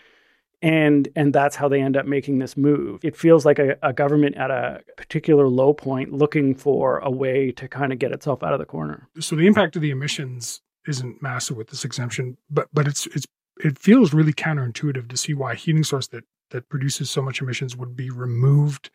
and 0.61 1.07
and 1.15 1.33
that's 1.33 1.55
how 1.55 1.67
they 1.67 1.81
end 1.81 1.95
up 1.95 2.05
making 2.05 2.39
this 2.39 2.57
move. 2.57 2.99
It 3.03 3.15
feels 3.15 3.45
like 3.45 3.59
a, 3.59 3.77
a, 3.81 3.93
government 3.93 4.35
at 4.35 4.51
a 4.51 4.81
particular 4.97 5.47
low 5.47 5.73
point 5.73 6.13
looking 6.13 6.53
for 6.53 6.99
a 6.99 7.09
way 7.09 7.51
to 7.53 7.67
kind 7.67 7.93
of 7.93 7.99
get 7.99 8.11
itself 8.11 8.43
out 8.43 8.53
of 8.53 8.59
the 8.59 8.65
corner. 8.65 9.07
So 9.19 9.35
the 9.35 9.47
impact 9.47 9.75
of 9.75 9.81
the 9.81 9.91
emissions 9.91 10.61
isn't 10.87 11.21
massive 11.21 11.57
with 11.57 11.69
this 11.69 11.85
exemption, 11.85 12.37
but 12.49 12.67
but 12.73 12.87
it's 12.87 13.07
it's 13.07 13.25
it 13.63 13.77
feels 13.77 14.13
really 14.13 14.33
counterintuitive 14.33 15.07
to 15.09 15.17
see 15.17 15.33
why 15.33 15.53
a 15.53 15.55
heating 15.55 15.83
source 15.83 16.07
that 16.07 16.23
that 16.51 16.67
produces 16.69 17.09
so 17.09 17.21
much 17.21 17.41
emissions 17.41 17.77
would 17.77 17.95
be 17.95 18.09
removed 18.09 18.89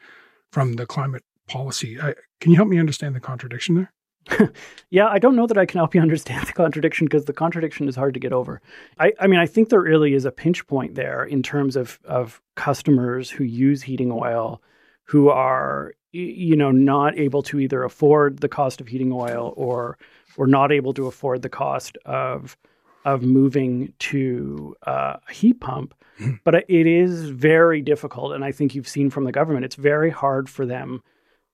from 0.53 0.75
the 0.75 0.87
climate 0.87 1.25
policy. 1.49 2.01
I, 2.01 2.15
can 2.41 2.51
you 2.51 2.57
help 2.57 2.69
me 2.69 2.79
understand 2.79 3.15
the 3.15 3.21
contradiction 3.21 3.75
there? 3.75 3.93
yeah, 4.91 5.07
I 5.09 5.19
don't 5.19 5.37
know 5.37 5.47
that 5.47 5.59
I 5.59 5.67
can 5.67 5.79
help 5.79 5.95
you 5.95 6.01
understand 6.01 6.47
the 6.47 6.53
contradiction 6.53 7.07
because 7.07 7.25
the 7.25 7.33
contradiction 7.33 7.89
is 7.89 7.97
hard 7.97 8.15
to 8.15 8.21
get 8.21 8.33
over. 8.33 8.61
I, 8.99 9.13
I, 9.21 9.27
mean, 9.27 9.41
I 9.41 9.47
think 9.47 9.69
there 9.69 9.81
really 9.81 10.15
is 10.15 10.25
a 10.25 10.33
pinch 10.33 10.67
point 10.67 10.95
there 10.95 11.25
in 11.25 11.43
terms 11.43 11.77
of 11.77 11.99
of 12.05 12.41
customers 12.55 13.31
who 13.31 13.45
use 13.45 13.83
heating 13.83 14.13
oil 14.13 14.63
who 15.05 15.29
are 15.29 15.93
you 16.13 16.57
know 16.57 16.71
not 16.71 17.19
able 17.19 17.43
to 17.43 17.59
either 17.61 17.83
afford 17.83 18.39
the 18.39 18.49
cost 18.49 18.81
of 18.81 18.89
heating 18.89 19.13
oil 19.13 19.53
or 19.57 19.99
or 20.37 20.47
not 20.47 20.73
able 20.73 20.95
to 20.95 21.07
afford 21.07 21.43
the 21.43 21.49
cost 21.49 21.97
of 22.05 22.57
of 23.05 23.23
moving 23.23 23.93
to 23.99 24.75
uh, 24.87 25.17
a 25.29 25.33
heat 25.33 25.61
pump. 25.61 25.95
Hmm. 26.17 26.35
but 26.45 26.55
it 26.55 26.87
is 26.87 27.29
very 27.29 27.83
difficult, 27.83 28.35
and 28.35 28.45
I 28.45 28.53
think 28.53 28.73
you've 28.73 28.87
seen 28.87 29.11
from 29.11 29.25
the 29.25 29.33
government, 29.33 29.65
it's 29.65 29.75
very 29.75 30.11
hard 30.11 30.49
for 30.49 30.65
them 30.65 31.03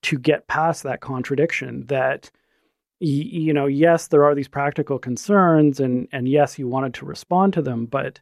to 0.02 0.18
get 0.18 0.48
past 0.48 0.82
that 0.82 1.00
contradiction 1.00 1.86
that 1.86 2.30
you 3.00 3.52
know, 3.52 3.66
yes, 3.66 4.09
there 4.09 4.25
are 4.25 4.35
these 4.35 4.49
practical 4.49 4.99
concerns, 4.99 5.80
and 5.80 6.07
and 6.12 6.28
yes, 6.28 6.59
you 6.59 6.69
wanted 6.69 6.95
to 6.95 7.07
respond 7.07 7.54
to 7.54 7.62
them, 7.62 7.87
but 7.87 8.21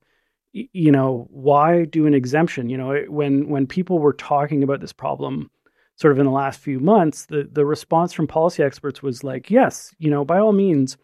you 0.53 0.91
know, 0.91 1.27
why 1.31 1.85
do 1.85 2.07
an 2.07 2.15
exemption? 2.15 2.69
You 2.71 2.79
know, 2.79 3.05
when 3.09 3.49
when 3.49 3.67
people 3.67 3.99
were 3.99 4.13
talking 4.13 4.63
about 4.63 4.81
this 4.81 4.93
problem, 4.93 5.51
sort 5.97 6.13
of 6.13 6.19
in 6.19 6.27
the 6.27 6.33
last 6.33 6.61
few 6.61 6.79
months, 6.79 7.27
the 7.27 7.49
the 7.51 7.67
response 7.67 8.13
from 8.13 8.29
policy 8.29 8.63
experts 8.63 9.03
was 9.03 9.25
like, 9.25 9.51
yes, 9.51 9.95
you 9.99 10.11
know, 10.11 10.25
by 10.25 10.39
all 10.39 10.53
means, 10.53 10.97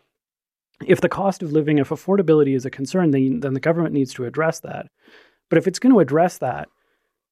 if 0.87 1.00
the 1.00 1.09
cost 1.09 1.43
of 1.43 1.52
living, 1.52 1.78
if 1.78 1.88
affordability 1.88 2.54
is 2.54 2.64
a 2.64 2.71
concern, 2.71 3.11
then 3.11 3.40
then 3.40 3.54
the 3.54 3.61
government 3.61 3.95
needs 3.95 4.14
to 4.14 4.25
address 4.25 4.61
that. 4.61 4.87
But 5.50 5.59
if 5.59 5.66
it's 5.66 5.81
going 5.81 5.93
to 5.93 6.00
address 6.00 6.38
that, 6.38 6.69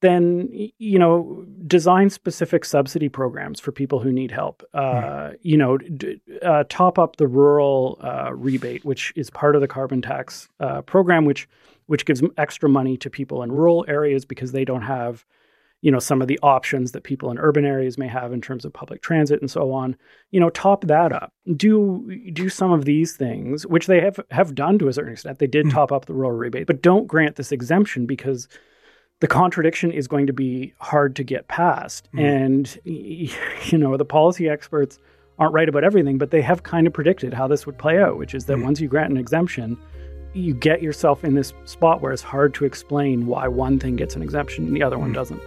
then 0.02 0.48
you 0.78 0.98
know 0.98 1.46
design 1.66 2.10
specific 2.10 2.64
subsidy 2.64 3.08
programs 3.08 3.58
for 3.58 3.72
people 3.72 4.00
who 4.00 4.12
need 4.12 4.30
help 4.30 4.62
uh, 4.74 4.80
mm. 4.82 5.38
you 5.42 5.56
know 5.56 5.78
d- 5.78 6.20
uh, 6.42 6.64
top 6.68 6.98
up 6.98 7.16
the 7.16 7.26
rural 7.26 7.98
uh, 8.02 8.30
rebate 8.34 8.84
which 8.84 9.12
is 9.16 9.30
part 9.30 9.54
of 9.54 9.62
the 9.62 9.68
carbon 9.68 10.02
tax 10.02 10.48
uh, 10.60 10.82
program 10.82 11.24
which 11.24 11.48
which 11.86 12.04
gives 12.04 12.22
extra 12.36 12.68
money 12.68 12.96
to 12.96 13.08
people 13.08 13.42
in 13.42 13.50
rural 13.50 13.84
areas 13.88 14.24
because 14.24 14.52
they 14.52 14.64
don't 14.64 14.82
have 14.82 15.24
you 15.80 15.90
know 15.90 15.98
some 15.98 16.20
of 16.20 16.28
the 16.28 16.38
options 16.42 16.92
that 16.92 17.04
people 17.04 17.30
in 17.30 17.38
urban 17.38 17.64
areas 17.64 17.96
may 17.96 18.08
have 18.08 18.32
in 18.32 18.40
terms 18.40 18.64
of 18.64 18.72
public 18.72 19.02
transit 19.02 19.40
and 19.40 19.50
so 19.50 19.72
on 19.72 19.96
you 20.30 20.40
know 20.40 20.50
top 20.50 20.84
that 20.86 21.12
up 21.12 21.32
do 21.56 22.20
do 22.32 22.48
some 22.48 22.72
of 22.72 22.84
these 22.84 23.16
things 23.16 23.66
which 23.66 23.86
they 23.86 24.00
have 24.00 24.18
have 24.30 24.54
done 24.54 24.78
to 24.78 24.88
a 24.88 24.92
certain 24.92 25.12
extent 25.12 25.38
they 25.38 25.46
did 25.46 25.66
mm. 25.66 25.72
top 25.72 25.92
up 25.92 26.06
the 26.06 26.14
rural 26.14 26.32
rebate 26.32 26.66
but 26.66 26.82
don't 26.82 27.06
grant 27.06 27.36
this 27.36 27.52
exemption 27.52 28.04
because 28.04 28.48
the 29.22 29.28
contradiction 29.28 29.92
is 29.92 30.08
going 30.08 30.26
to 30.26 30.32
be 30.32 30.74
hard 30.78 31.14
to 31.14 31.22
get 31.22 31.46
past. 31.46 32.08
Mm. 32.12 32.44
And, 32.44 32.80
you 33.70 33.78
know, 33.78 33.96
the 33.96 34.04
policy 34.04 34.48
experts 34.48 34.98
aren't 35.38 35.54
right 35.54 35.68
about 35.68 35.84
everything, 35.84 36.18
but 36.18 36.32
they 36.32 36.42
have 36.42 36.64
kind 36.64 36.88
of 36.88 36.92
predicted 36.92 37.32
how 37.32 37.46
this 37.46 37.64
would 37.64 37.78
play 37.78 38.02
out, 38.02 38.18
which 38.18 38.34
is 38.34 38.46
that 38.46 38.56
mm. 38.56 38.64
once 38.64 38.80
you 38.80 38.88
grant 38.88 39.12
an 39.12 39.16
exemption, 39.16 39.78
you 40.34 40.54
get 40.54 40.82
yourself 40.82 41.22
in 41.22 41.36
this 41.36 41.52
spot 41.66 42.00
where 42.00 42.10
it's 42.10 42.20
hard 42.20 42.52
to 42.54 42.64
explain 42.64 43.26
why 43.26 43.46
one 43.46 43.78
thing 43.78 43.94
gets 43.94 44.16
an 44.16 44.22
exemption 44.22 44.66
and 44.66 44.74
the 44.74 44.82
other 44.82 44.96
mm. 44.96 45.02
one 45.02 45.12
doesn't. 45.12 45.40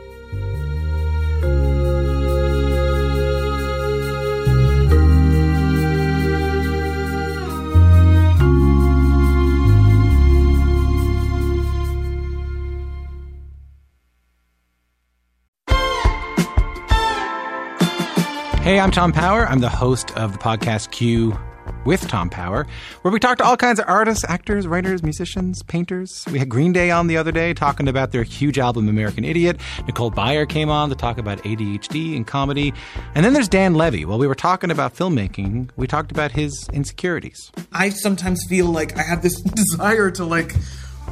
Hey, 18.65 18.79
I'm 18.79 18.89
Tom 18.89 19.11
Power. 19.11 19.45
I'm 19.45 19.59
the 19.59 19.69
host 19.69 20.09
of 20.17 20.31
the 20.31 20.39
podcast 20.39 20.89
Q 20.89 21.37
with 21.85 22.07
Tom 22.07 22.31
Power, 22.31 22.65
where 23.03 23.11
we 23.11 23.19
talk 23.19 23.37
to 23.37 23.43
all 23.43 23.55
kinds 23.55 23.79
of 23.79 23.85
artists, 23.87 24.25
actors, 24.27 24.65
writers, 24.65 25.03
musicians, 25.03 25.61
painters. 25.61 26.25
We 26.31 26.39
had 26.39 26.49
Green 26.49 26.73
Day 26.73 26.89
on 26.89 27.05
the 27.05 27.15
other 27.15 27.31
day 27.31 27.53
talking 27.53 27.87
about 27.87 28.11
their 28.11 28.23
huge 28.23 28.57
album 28.57 28.89
American 28.89 29.23
Idiot. 29.23 29.61
Nicole 29.85 30.09
Byer 30.09 30.49
came 30.49 30.71
on 30.71 30.89
to 30.89 30.95
talk 30.95 31.19
about 31.19 31.43
ADHD 31.43 32.15
and 32.15 32.25
comedy. 32.25 32.73
And 33.13 33.23
then 33.23 33.33
there's 33.33 33.47
Dan 33.47 33.75
Levy. 33.75 34.03
While 34.03 34.17
we 34.17 34.25
were 34.25 34.33
talking 34.33 34.71
about 34.71 34.95
filmmaking, 34.95 35.69
we 35.75 35.85
talked 35.85 36.11
about 36.11 36.31
his 36.31 36.67
insecurities. 36.73 37.51
I 37.71 37.89
sometimes 37.89 38.43
feel 38.49 38.65
like 38.65 38.97
I 38.97 39.03
have 39.03 39.21
this 39.21 39.39
desire 39.41 40.09
to 40.09 40.25
like 40.25 40.55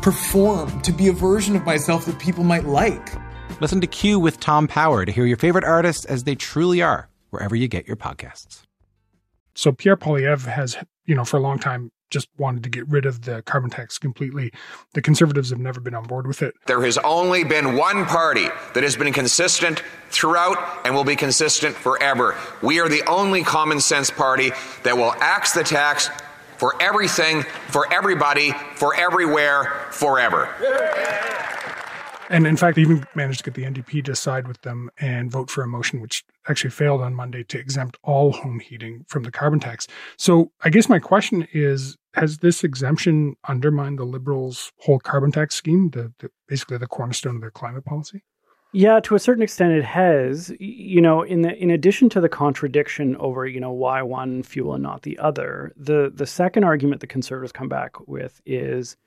perform, 0.01 0.81
to 0.81 0.91
be 0.91 1.07
a 1.07 1.13
version 1.13 1.55
of 1.55 1.63
myself 1.67 2.05
that 2.07 2.17
people 2.17 2.43
might 2.43 2.65
like. 2.65 3.09
Listen 3.61 3.79
to 3.79 3.85
Q 3.85 4.19
with 4.19 4.39
Tom 4.39 4.67
Power 4.67 5.05
to 5.05 5.11
hear 5.11 5.27
your 5.27 5.37
favorite 5.37 5.65
artists 5.65 6.05
as 6.05 6.23
they 6.23 6.33
truly 6.33 6.81
are 6.81 7.09
wherever 7.33 7.55
you 7.55 7.67
get 7.67 7.87
your 7.87 7.97
podcasts. 7.97 8.61
So 9.55 9.71
Pierre 9.71 9.97
Poilievre 9.97 10.47
has, 10.47 10.77
you 11.05 11.15
know, 11.15 11.25
for 11.25 11.37
a 11.37 11.41
long 11.41 11.59
time 11.59 11.91
just 12.09 12.29
wanted 12.37 12.61
to 12.61 12.69
get 12.69 12.87
rid 12.87 13.07
of 13.07 13.23
the 13.23 13.41
carbon 13.41 13.71
tax 13.71 13.97
completely. 13.97 14.53
The 14.93 15.01
conservatives 15.01 15.49
have 15.49 15.57
never 15.57 15.79
been 15.79 15.95
on 15.95 16.03
board 16.03 16.27
with 16.27 16.43
it. 16.43 16.53
There 16.67 16.81
has 16.83 16.99
only 16.99 17.43
been 17.43 17.75
one 17.75 18.05
party 18.05 18.47
that 18.75 18.83
has 18.83 18.95
been 18.95 19.11
consistent 19.11 19.81
throughout 20.09 20.85
and 20.85 20.93
will 20.93 21.03
be 21.03 21.15
consistent 21.15 21.75
forever. 21.75 22.37
We 22.61 22.79
are 22.79 22.87
the 22.87 23.01
only 23.07 23.43
common 23.43 23.79
sense 23.79 24.11
party 24.11 24.51
that 24.83 24.95
will 24.95 25.13
axe 25.13 25.53
the 25.53 25.63
tax 25.63 26.09
for 26.57 26.79
everything, 26.79 27.41
for 27.69 27.91
everybody, 27.91 28.51
for 28.75 28.95
everywhere, 28.95 29.87
forever. 29.89 30.49
And 32.33 32.47
in 32.47 32.57
fact, 32.57 32.79
even 32.79 33.05
managed 33.13 33.43
to 33.45 33.51
get 33.51 33.53
the 33.53 33.61
NDP 33.61 34.03
to 34.05 34.15
side 34.15 34.47
with 34.47 34.59
them 34.63 34.89
and 34.97 35.31
vote 35.31 35.51
for 35.51 35.61
a 35.61 35.67
motion 35.67 36.01
which 36.01 36.25
actually 36.49 36.71
failed 36.71 36.99
on 36.99 37.13
Monday 37.13 37.43
to 37.43 37.59
exempt 37.59 37.95
all 38.01 38.31
home 38.31 38.59
heating 38.59 39.05
from 39.07 39.21
the 39.21 39.29
carbon 39.29 39.59
tax. 39.59 39.85
So 40.17 40.51
I 40.63 40.71
guess 40.71 40.89
my 40.89 40.97
question 40.97 41.47
is 41.53 41.95
Has 42.15 42.39
this 42.39 42.63
exemption 42.63 43.35
undermined 43.47 43.99
the 43.99 44.03
Liberals' 44.03 44.71
whole 44.79 44.97
carbon 44.97 45.31
tax 45.31 45.53
scheme, 45.53 45.91
the, 45.91 46.11
the, 46.17 46.31
basically 46.47 46.79
the 46.79 46.87
cornerstone 46.87 47.35
of 47.35 47.41
their 47.41 47.51
climate 47.51 47.85
policy? 47.85 48.23
Yeah, 48.71 48.99
to 49.01 49.13
a 49.13 49.19
certain 49.19 49.43
extent, 49.43 49.73
it 49.73 49.85
has. 49.85 50.51
You 50.59 51.01
know, 51.01 51.21
in 51.21 51.43
the 51.43 51.55
in 51.55 51.69
addition 51.69 52.09
to 52.09 52.19
the 52.19 52.29
contradiction 52.29 53.15
over 53.17 53.45
you 53.45 53.59
know 53.59 53.71
why 53.71 54.01
one 54.01 54.41
fuel 54.41 54.73
and 54.73 54.81
not 54.81 55.03
the 55.03 55.19
other, 55.19 55.71
the 55.77 56.11
the 56.11 56.25
second 56.25 56.63
argument 56.63 57.01
the 57.01 57.05
conservatives 57.05 57.51
come 57.51 57.69
back 57.69 58.07
with 58.07 58.41
is 58.43 58.97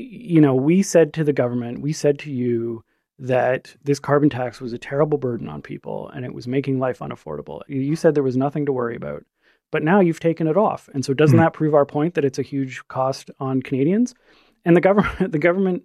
you 0.00 0.40
know, 0.40 0.54
we 0.54 0.82
said 0.82 1.12
to 1.14 1.24
the 1.24 1.32
government, 1.32 1.80
we 1.80 1.92
said 1.92 2.18
to 2.20 2.30
you 2.30 2.84
that 3.18 3.74
this 3.84 4.00
carbon 4.00 4.30
tax 4.30 4.60
was 4.60 4.72
a 4.72 4.78
terrible 4.78 5.18
burden 5.18 5.48
on 5.48 5.60
people 5.60 6.08
and 6.14 6.24
it 6.24 6.32
was 6.32 6.48
making 6.48 6.78
life 6.78 7.00
unaffordable. 7.00 7.60
You 7.68 7.94
said 7.96 8.14
there 8.14 8.22
was 8.22 8.36
nothing 8.36 8.66
to 8.66 8.72
worry 8.72 8.96
about, 8.96 9.24
but 9.70 9.82
now 9.82 10.00
you've 10.00 10.20
taken 10.20 10.46
it 10.46 10.56
off. 10.56 10.88
And 10.94 11.04
so 11.04 11.12
doesn't 11.12 11.36
mm-hmm. 11.36 11.44
that 11.44 11.52
prove 11.52 11.74
our 11.74 11.86
point 11.86 12.14
that 12.14 12.24
it's 12.24 12.38
a 12.38 12.42
huge 12.42 12.86
cost 12.88 13.30
on 13.38 13.62
Canadians? 13.62 14.14
And 14.64 14.76
the 14.76 14.80
government 14.80 15.32
the 15.32 15.38
government 15.38 15.84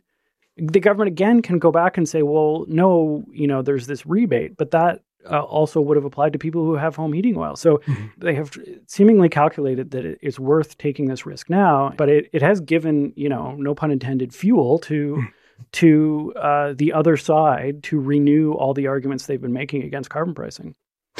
the 0.57 0.79
government 0.79 1.09
again 1.09 1.41
can 1.41 1.59
go 1.59 1.71
back 1.71 1.97
and 1.97 2.07
say, 2.07 2.21
well, 2.21 2.65
no, 2.69 3.25
you 3.31 3.47
know, 3.47 3.61
there's 3.61 3.87
this 3.87 4.05
rebate, 4.05 4.55
but 4.55 4.71
that 4.71 5.01
uh, 5.29 5.41
also 5.41 5.81
would 5.81 5.97
have 5.97 6.05
applied 6.05 6.33
to 6.33 6.39
people 6.39 6.63
who 6.63 6.75
have 6.75 6.95
home 6.95 7.13
heating 7.13 7.37
oil. 7.37 7.55
So 7.55 7.77
mm-hmm. 7.77 8.05
they 8.17 8.35
have 8.35 8.51
seemingly 8.87 9.29
calculated 9.29 9.91
that 9.91 10.05
it, 10.05 10.19
it's 10.21 10.39
worth 10.39 10.77
taking 10.77 11.07
this 11.07 11.25
risk 11.25 11.49
now, 11.49 11.93
but 11.97 12.09
it, 12.09 12.29
it 12.33 12.41
has 12.41 12.59
given, 12.59 13.13
you 13.15 13.29
know, 13.29 13.55
no 13.55 13.75
pun 13.75 13.91
intended, 13.91 14.33
fuel 14.33 14.79
to 14.79 15.15
mm. 15.17 15.27
to 15.73 16.33
uh, 16.39 16.73
the 16.75 16.93
other 16.93 17.17
side 17.17 17.83
to 17.83 17.99
renew 17.99 18.53
all 18.53 18.73
the 18.73 18.87
arguments 18.87 19.25
they've 19.25 19.41
been 19.41 19.53
making 19.53 19.83
against 19.83 20.09
carbon 20.09 20.33
pricing. 20.33 20.75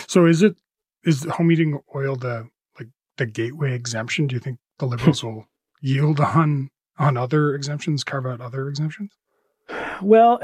So 0.07 0.25
is 0.25 0.41
it 0.41 0.55
is 1.03 1.23
home 1.25 1.49
heating 1.49 1.79
oil 1.95 2.15
the 2.15 2.49
like 2.79 2.89
the 3.17 3.25
gateway 3.25 3.73
exemption? 3.73 4.27
Do 4.27 4.35
you 4.35 4.39
think 4.39 4.59
the 4.79 4.85
liberals 4.87 5.23
will 5.23 5.47
yield 5.81 6.19
on 6.19 6.69
on 6.97 7.17
other 7.17 7.53
exemptions, 7.53 8.03
carve 8.03 8.25
out 8.25 8.41
other 8.41 8.67
exemptions? 8.67 9.11
Well, 10.01 10.39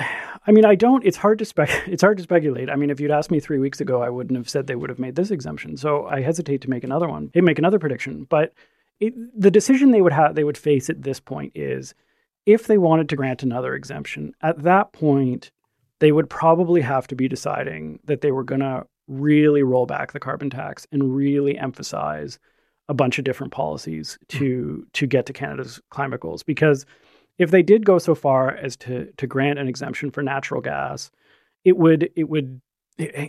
I 0.45 0.51
mean, 0.51 0.65
I 0.65 0.75
don't. 0.75 1.05
It's 1.05 1.17
hard 1.17 1.39
to 1.39 1.45
spec. 1.45 1.69
It's 1.87 2.01
hard 2.01 2.17
to 2.17 2.23
speculate. 2.23 2.69
I 2.69 2.75
mean, 2.75 2.89
if 2.89 2.99
you'd 2.99 3.11
asked 3.11 3.31
me 3.31 3.39
three 3.39 3.59
weeks 3.59 3.81
ago, 3.81 4.01
I 4.01 4.09
wouldn't 4.09 4.37
have 4.37 4.49
said 4.49 4.67
they 4.67 4.75
would 4.75 4.89
have 4.89 4.99
made 4.99 5.15
this 5.15 5.31
exemption. 5.31 5.77
So 5.77 6.05
I 6.07 6.21
hesitate 6.21 6.61
to 6.61 6.69
make 6.69 6.83
another 6.83 7.07
one. 7.07 7.31
Eh, 7.35 7.41
make 7.41 7.59
another 7.59 7.79
prediction. 7.79 8.25
But 8.29 8.53
it, 8.99 9.13
the 9.39 9.51
decision 9.51 9.91
they 9.91 10.01
would 10.01 10.13
have, 10.13 10.35
they 10.35 10.43
would 10.43 10.57
face 10.57 10.89
at 10.89 11.03
this 11.03 11.19
point 11.19 11.51
is, 11.55 11.93
if 12.45 12.67
they 12.67 12.77
wanted 12.77 13.09
to 13.09 13.15
grant 13.15 13.43
another 13.43 13.75
exemption, 13.75 14.33
at 14.41 14.63
that 14.63 14.93
point, 14.93 15.51
they 15.99 16.11
would 16.11 16.29
probably 16.29 16.81
have 16.81 17.07
to 17.07 17.15
be 17.15 17.27
deciding 17.27 17.99
that 18.05 18.21
they 18.21 18.31
were 18.31 18.43
going 18.43 18.61
to 18.61 18.85
really 19.07 19.61
roll 19.61 19.85
back 19.85 20.11
the 20.11 20.19
carbon 20.19 20.49
tax 20.49 20.87
and 20.91 21.15
really 21.15 21.57
emphasize 21.57 22.39
a 22.89 22.93
bunch 22.93 23.19
of 23.19 23.25
different 23.25 23.53
policies 23.53 24.17
hmm. 24.31 24.39
to 24.39 24.87
to 24.93 25.07
get 25.07 25.25
to 25.27 25.33
Canada's 25.33 25.79
climate 25.89 26.21
goals 26.21 26.43
because 26.43 26.85
if 27.41 27.49
they 27.49 27.63
did 27.63 27.85
go 27.85 27.97
so 27.97 28.13
far 28.13 28.51
as 28.51 28.75
to 28.77 29.11
to 29.17 29.25
grant 29.25 29.57
an 29.57 29.67
exemption 29.67 30.11
for 30.11 30.21
natural 30.21 30.61
gas, 30.61 31.09
it 31.63 31.75
would 31.75 32.11
it 32.15 32.29
would 32.29 32.61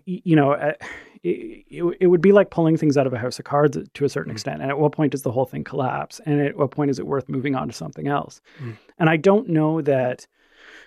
you 0.05 0.37
know 0.37 0.53
uh, 0.53 0.75
it, 1.23 1.65
it, 1.71 1.97
it, 2.01 2.07
would 2.09 2.21
be 2.21 2.33
like 2.33 2.51
pulling 2.51 2.77
things 2.77 2.99
out 2.99 3.07
of 3.07 3.15
a 3.15 3.19
house 3.19 3.39
of 3.39 3.47
cards 3.47 3.79
to 3.95 4.05
a 4.05 4.09
certain 4.09 4.33
mm. 4.33 4.35
extent. 4.35 4.61
And 4.61 4.71
at 4.71 4.79
what 4.79 4.93
point 4.93 5.13
does 5.13 5.23
the 5.23 5.33
whole 5.33 5.47
thing 5.47 5.65
collapse? 5.65 6.21
And 6.27 6.43
at 6.43 6.57
what 6.57 6.73
point 6.73 6.91
is 6.91 6.99
it 6.99 7.07
worth 7.07 7.29
moving 7.29 7.55
on 7.55 7.69
to 7.69 7.75
something 7.75 8.07
else? 8.07 8.43
Mm. 8.61 8.77
And 8.99 9.09
I 9.09 9.17
don't 9.17 9.49
know 9.49 9.81
that 9.81 10.27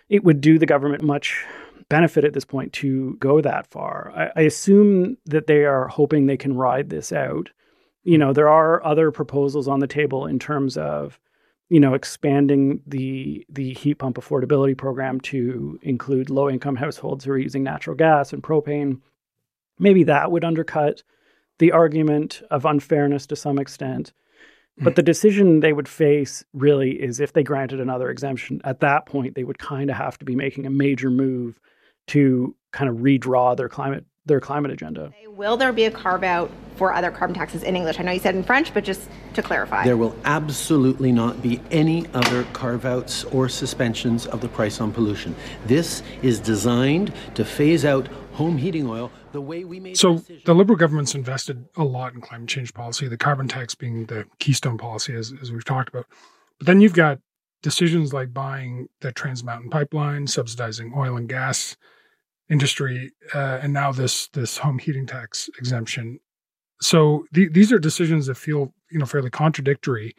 it 0.09 0.23
would 0.23 0.41
do 0.41 0.59
the 0.59 0.65
government 0.65 1.03
much 1.03 1.43
benefit 1.89 2.25
at 2.25 2.33
this 2.33 2.45
point 2.45 2.73
to 2.73 3.15
go 3.15 3.41
that 3.41 3.65
far. 3.67 4.11
I, 4.15 4.41
I 4.41 4.43
assume 4.43 5.17
that 5.25 5.47
they 5.47 5.63
are 5.65 5.87
hoping 5.87 6.25
they 6.25 6.37
can 6.37 6.55
ride 6.55 6.89
this 6.89 7.11
out. 7.11 7.49
You 8.03 8.19
know, 8.19 8.33
there 8.33 8.49
are 8.49 8.85
other 8.85 9.11
proposals 9.11 9.67
on 9.67 9.79
the 9.79 9.87
table 9.87 10.27
in 10.27 10.37
terms 10.37 10.77
of 10.77 11.19
you 11.69 11.79
know, 11.79 11.93
expanding 11.93 12.81
the 12.85 13.45
the 13.49 13.73
heat 13.73 13.95
pump 13.95 14.17
affordability 14.17 14.77
program 14.77 15.19
to 15.21 15.79
include 15.81 16.29
low 16.29 16.49
income 16.49 16.75
households 16.75 17.25
who 17.25 17.31
are 17.31 17.37
using 17.37 17.63
natural 17.63 17.95
gas 17.95 18.33
and 18.33 18.43
propane, 18.43 19.01
maybe 19.79 20.03
that 20.03 20.31
would 20.31 20.45
undercut 20.45 21.03
the 21.57 21.71
argument 21.71 22.41
of 22.51 22.65
unfairness 22.65 23.25
to 23.27 23.35
some 23.35 23.57
extent. 23.57 24.13
But 24.77 24.95
the 24.95 25.03
decision 25.03 25.61
they 25.61 25.71
would 25.71 25.87
face 25.87 26.43
really 26.51 27.01
is 27.01 27.21
if 27.21 27.31
they 27.31 27.43
granted 27.43 27.79
another 27.79 28.09
exemption, 28.09 28.59
at 28.65 28.81
that 28.81 29.05
point 29.05 29.33
they 29.33 29.45
would 29.45 29.57
kind 29.57 29.89
of 29.89 29.95
have 29.95 30.17
to 30.17 30.25
be 30.25 30.35
making 30.35 30.65
a 30.65 30.69
major 30.69 31.09
move 31.09 31.61
to 32.07 32.55
kind 32.73 32.89
of 32.89 32.97
redraw 32.97 33.55
their 33.55 33.69
climate 33.69 34.05
their 34.25 34.39
climate 34.39 34.71
agenda. 34.71 35.11
Will 35.27 35.57
there 35.57 35.71
be 35.71 35.85
a 35.85 35.91
carve 35.91 36.23
out 36.23 36.51
for 36.75 36.93
other 36.93 37.11
carbon 37.11 37.35
taxes 37.35 37.63
in 37.63 37.75
English? 37.75 37.99
I 37.99 38.03
know 38.03 38.11
you 38.11 38.19
said 38.19 38.35
in 38.35 38.43
French, 38.43 38.73
but 38.73 38.83
just 38.83 39.09
to 39.33 39.41
clarify. 39.41 39.83
There 39.83 39.97
will 39.97 40.15
absolutely 40.25 41.11
not 41.11 41.41
be 41.41 41.61
any 41.71 42.07
other 42.13 42.43
carve 42.53 42.85
outs 42.85 43.23
or 43.25 43.49
suspensions 43.49 44.25
of 44.25 44.41
the 44.41 44.47
price 44.47 44.81
on 44.81 44.91
pollution. 44.91 45.35
This 45.65 46.01
is 46.21 46.39
designed 46.39 47.13
to 47.35 47.45
phase 47.45 47.85
out 47.85 48.07
home 48.33 48.57
heating 48.57 48.87
oil 48.87 49.11
the 49.31 49.41
way 49.41 49.63
we 49.63 49.79
made 49.79 49.97
So 49.97 50.15
the, 50.15 50.41
the 50.45 50.55
Liberal 50.55 50.77
government's 50.77 51.15
invested 51.15 51.65
a 51.75 51.83
lot 51.83 52.13
in 52.13 52.21
climate 52.21 52.49
change 52.49 52.73
policy, 52.73 53.07
the 53.07 53.17
carbon 53.17 53.47
tax 53.47 53.75
being 53.75 54.05
the 54.05 54.25
keystone 54.39 54.77
policy, 54.77 55.13
as, 55.13 55.33
as 55.41 55.51
we've 55.51 55.65
talked 55.65 55.89
about. 55.89 56.05
But 56.57 56.67
then 56.67 56.81
you've 56.81 56.93
got 56.93 57.19
decisions 57.61 58.13
like 58.13 58.33
buying 58.33 58.87
the 59.01 59.11
Trans 59.11 59.43
Mountain 59.43 59.69
pipeline, 59.69 60.27
subsidizing 60.27 60.93
oil 60.95 61.17
and 61.17 61.27
gas 61.27 61.75
industry, 62.49 63.11
uh, 63.33 63.59
and 63.61 63.73
now 63.73 63.91
this 63.91 64.27
this 64.29 64.57
home 64.57 64.79
heating 64.79 65.05
tax 65.05 65.49
exemption. 65.57 66.19
So 66.81 67.25
the, 67.31 67.47
these 67.47 67.71
are 67.71 67.79
decisions 67.79 68.27
that 68.27 68.35
feel 68.35 68.73
you 68.91 68.99
know 68.99 69.05
fairly 69.05 69.29
contradictory. 69.29 70.15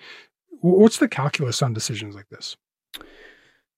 What's 0.61 0.99
the 0.99 1.09
calculus 1.09 1.62
on 1.62 1.73
decisions 1.75 2.15
like 2.15 2.29
this? 2.31 2.57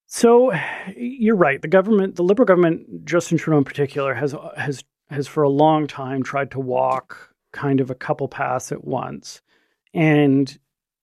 So 0.07 0.53
you're 0.97 1.37
right. 1.37 1.61
The 1.61 1.69
government, 1.69 2.17
the 2.17 2.23
Liberal 2.23 2.47
government, 2.47 3.05
Justin 3.05 3.37
Trudeau 3.37 3.59
in 3.59 3.65
particular, 3.65 4.15
has 4.15 4.35
has 4.57 4.83
has 5.11 5.27
for 5.27 5.43
a 5.43 5.51
long 5.51 5.87
time 5.87 6.23
tried 6.23 6.51
to 6.53 6.61
walk 6.61 7.35
kind 7.53 7.81
of 7.81 7.91
a 7.91 7.95
couple 7.95 8.29
paths 8.29 8.73
at 8.73 8.85
once, 8.85 9.43
and 9.93 10.59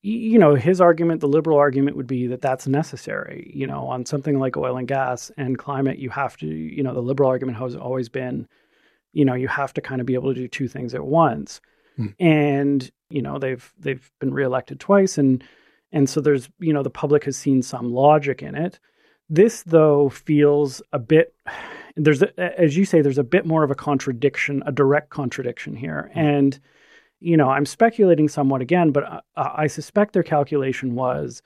you 0.05 0.37
know, 0.37 0.53
his 0.53 0.79
argument, 0.79 1.21
the 1.21 1.27
liberal 1.27 1.57
argument 1.57 1.97
would 1.97 2.05
be 2.05 2.27
that 2.27 2.41
that's 2.41 2.67
necessary. 2.67 3.51
You 3.55 3.65
know, 3.65 3.87
on 3.87 4.05
something 4.05 4.37
like 4.37 4.55
oil 4.55 4.77
and 4.77 4.87
gas 4.87 5.31
and 5.35 5.57
climate, 5.57 5.97
you 5.97 6.11
have 6.11 6.37
to, 6.37 6.45
you 6.45 6.83
know, 6.83 6.93
the 6.93 7.01
liberal 7.01 7.27
argument 7.27 7.57
has 7.57 7.75
always 7.75 8.07
been, 8.07 8.47
you 9.13 9.25
know, 9.25 9.33
you 9.33 9.47
have 9.47 9.73
to 9.73 9.81
kind 9.81 10.01
of 10.01 10.05
be 10.05 10.13
able 10.13 10.31
to 10.31 10.39
do 10.39 10.47
two 10.47 10.67
things 10.67 10.93
at 10.93 11.03
once. 11.03 11.59
Hmm. 11.95 12.07
And, 12.19 12.91
you 13.09 13.23
know, 13.23 13.39
they've 13.39 13.73
they've 13.79 14.11
been 14.19 14.31
reelected 14.31 14.79
twice 14.79 15.17
and 15.17 15.43
and 15.91 16.07
so 16.07 16.21
there's, 16.21 16.49
you 16.59 16.71
know, 16.71 16.83
the 16.83 16.89
public 16.91 17.23
has 17.23 17.35
seen 17.35 17.63
some 17.63 17.91
logic 17.91 18.43
in 18.43 18.53
it. 18.53 18.79
This 19.27 19.63
though 19.63 20.09
feels 20.09 20.83
a 20.93 20.99
bit 20.99 21.33
there's 21.95 22.21
a, 22.21 22.61
as 22.61 22.77
you 22.77 22.85
say 22.85 23.01
there's 23.01 23.17
a 23.17 23.23
bit 23.23 23.47
more 23.47 23.63
of 23.63 23.71
a 23.71 23.75
contradiction, 23.75 24.61
a 24.67 24.71
direct 24.71 25.09
contradiction 25.09 25.75
here. 25.75 26.11
Hmm. 26.13 26.19
And 26.19 26.59
you 27.25 27.35
know, 27.35 27.49
I'm 27.49 27.65
speculating 27.65 28.29
somewhat 28.29 28.61
again, 28.61 28.91
but 28.91 29.03
I, 29.03 29.21
I 29.35 29.67
suspect 29.67 30.13
their 30.13 30.21
calculation 30.21 30.93
was, 30.93 31.41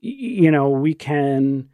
you 0.00 0.50
know, 0.50 0.68
we 0.68 0.94
can 0.94 1.68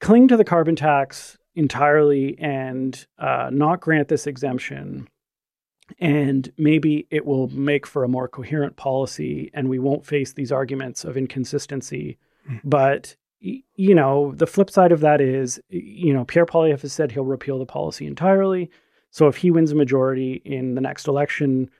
cling 0.00 0.28
to 0.28 0.36
the 0.36 0.44
carbon 0.44 0.74
tax 0.74 1.36
entirely 1.54 2.38
and 2.38 3.06
uh, 3.18 3.50
not 3.52 3.80
grant 3.80 4.08
this 4.08 4.26
exemption. 4.26 5.08
And 6.00 6.50
maybe 6.56 7.06
it 7.10 7.26
will 7.26 7.48
make 7.48 7.86
for 7.86 8.02
a 8.02 8.08
more 8.08 8.28
coherent 8.28 8.76
policy 8.76 9.50
and 9.52 9.68
we 9.68 9.78
won't 9.78 10.06
face 10.06 10.32
these 10.32 10.50
arguments 10.50 11.04
of 11.04 11.18
inconsistency. 11.18 12.16
Mm. 12.50 12.60
But, 12.64 13.16
you 13.40 13.94
know, 13.94 14.32
the 14.34 14.46
flip 14.46 14.70
side 14.70 14.92
of 14.92 15.00
that 15.00 15.20
is, 15.20 15.60
you 15.68 16.14
know, 16.14 16.24
Pierre 16.24 16.46
Poilievre 16.46 16.80
has 16.80 16.94
said 16.94 17.12
he'll 17.12 17.24
repeal 17.24 17.58
the 17.58 17.66
policy 17.66 18.06
entirely. 18.06 18.70
So 19.10 19.28
if 19.28 19.36
he 19.36 19.50
wins 19.50 19.72
a 19.72 19.74
majority 19.74 20.40
in 20.46 20.76
the 20.76 20.80
next 20.80 21.08
election, 21.08 21.70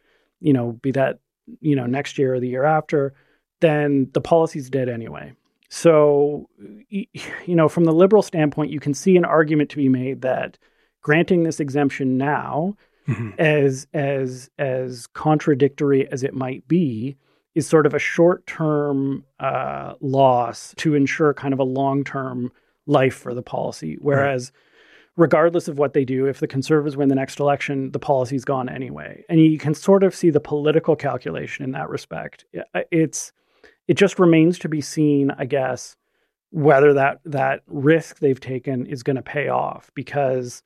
you 0.41 0.53
know, 0.53 0.73
be 0.83 0.91
that, 0.93 1.19
you 1.61 1.75
know, 1.75 1.87
next 1.87 2.19
year 2.19 2.35
or 2.35 2.41
the 2.41 2.49
year 2.49 2.65
after, 2.65 3.15
then 3.61 4.09
the 4.13 4.21
policy's 4.21 4.71
dead 4.71 4.89
anyway. 4.89 5.33
So, 5.69 6.49
you 6.89 7.07
know, 7.55 7.69
from 7.69 7.85
the 7.85 7.93
liberal 7.93 8.23
standpoint, 8.23 8.71
you 8.71 8.81
can 8.81 8.95
see 8.95 9.17
an 9.17 9.25
argument 9.25 9.71
to 9.71 9.77
be 9.77 9.89
made 9.89 10.23
that 10.23 10.59
granting 11.03 11.43
this 11.43 11.61
exemption 11.61 12.17
now, 12.17 12.77
mm-hmm. 13.07 13.31
as 13.39 13.87
as 13.93 14.51
as 14.59 15.07
contradictory 15.09 16.11
as 16.11 16.23
it 16.23 16.35
might 16.35 16.67
be, 16.69 17.17
is 17.55 17.67
sort 17.67 17.85
of 17.85 17.93
a 17.93 17.99
short 17.99 18.47
term 18.47 19.25
uh, 19.41 19.95
loss 20.01 20.75
to 20.79 20.95
ensure 20.95 21.35
kind 21.35 21.53
of 21.53 21.61
a 21.61 21.65
long 21.65 22.03
term 22.03 22.51
life 22.87 23.15
for 23.15 23.35
the 23.35 23.43
policy. 23.43 23.99
Whereas 24.01 24.53
right 24.55 24.68
regardless 25.19 25.67
of 25.67 25.79
what 25.79 25.93
they 25.93 26.05
do, 26.05 26.27
if 26.27 26.39
the 26.39 26.47
conservatives 26.47 26.97
win 26.97 27.09
the 27.09 27.15
next 27.15 27.41
election, 27.41 27.91
the 27.91 27.99
policy's 27.99 28.45
gone 28.45 28.69
anyway. 28.69 29.25
And 29.29 29.41
you 29.41 29.59
can 29.59 29.75
sort 29.75 30.05
of 30.05 30.15
see 30.15 30.31
the 30.31 30.41
political 30.41 30.95
calculation 30.97 31.65
in 31.65 31.73
that 31.73 31.91
respect. 31.91 32.47
It's 32.91 33.33
it 33.89 33.95
just 33.95 34.19
remains 34.19 34.59
to 34.61 34.69
be 34.69 34.81
seen, 34.81 35.33
I 35.33 35.45
guess, 35.45 35.97
whether 36.51 36.95
that 36.95 37.21
that 37.25 37.63
risk 37.67 38.21
they've 38.21 38.41
taken 38.41 38.87
is 38.87 39.03
going 39.03 39.17
to 39.17 39.23
pay 39.23 39.49
off 39.49 39.91
because 39.95 40.63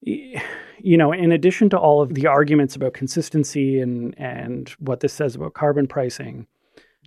you 0.00 0.96
know, 0.96 1.12
in 1.12 1.32
addition 1.32 1.68
to 1.70 1.78
all 1.78 2.00
of 2.00 2.14
the 2.14 2.26
arguments 2.26 2.76
about 2.76 2.94
consistency 2.94 3.78
and 3.80 4.18
and 4.18 4.70
what 4.78 5.00
this 5.00 5.12
says 5.12 5.36
about 5.36 5.52
carbon 5.52 5.86
pricing, 5.86 6.46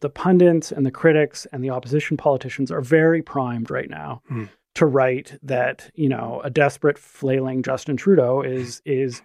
the 0.01 0.09
pundits 0.09 0.71
and 0.71 0.85
the 0.85 0.91
critics 0.91 1.47
and 1.51 1.63
the 1.63 1.71
opposition 1.71 2.15
politicians 2.15 2.71
are 2.71 2.81
very 2.81 3.23
primed 3.23 3.71
right 3.71 3.89
now 3.89 4.21
mm 4.29 4.47
to 4.75 4.85
write 4.85 5.37
that 5.43 5.89
you 5.95 6.09
know 6.09 6.41
a 6.43 6.49
desperate 6.49 6.97
flailing 6.97 7.63
Justin 7.63 7.97
Trudeau 7.97 8.41
is 8.41 8.81
is 8.85 9.21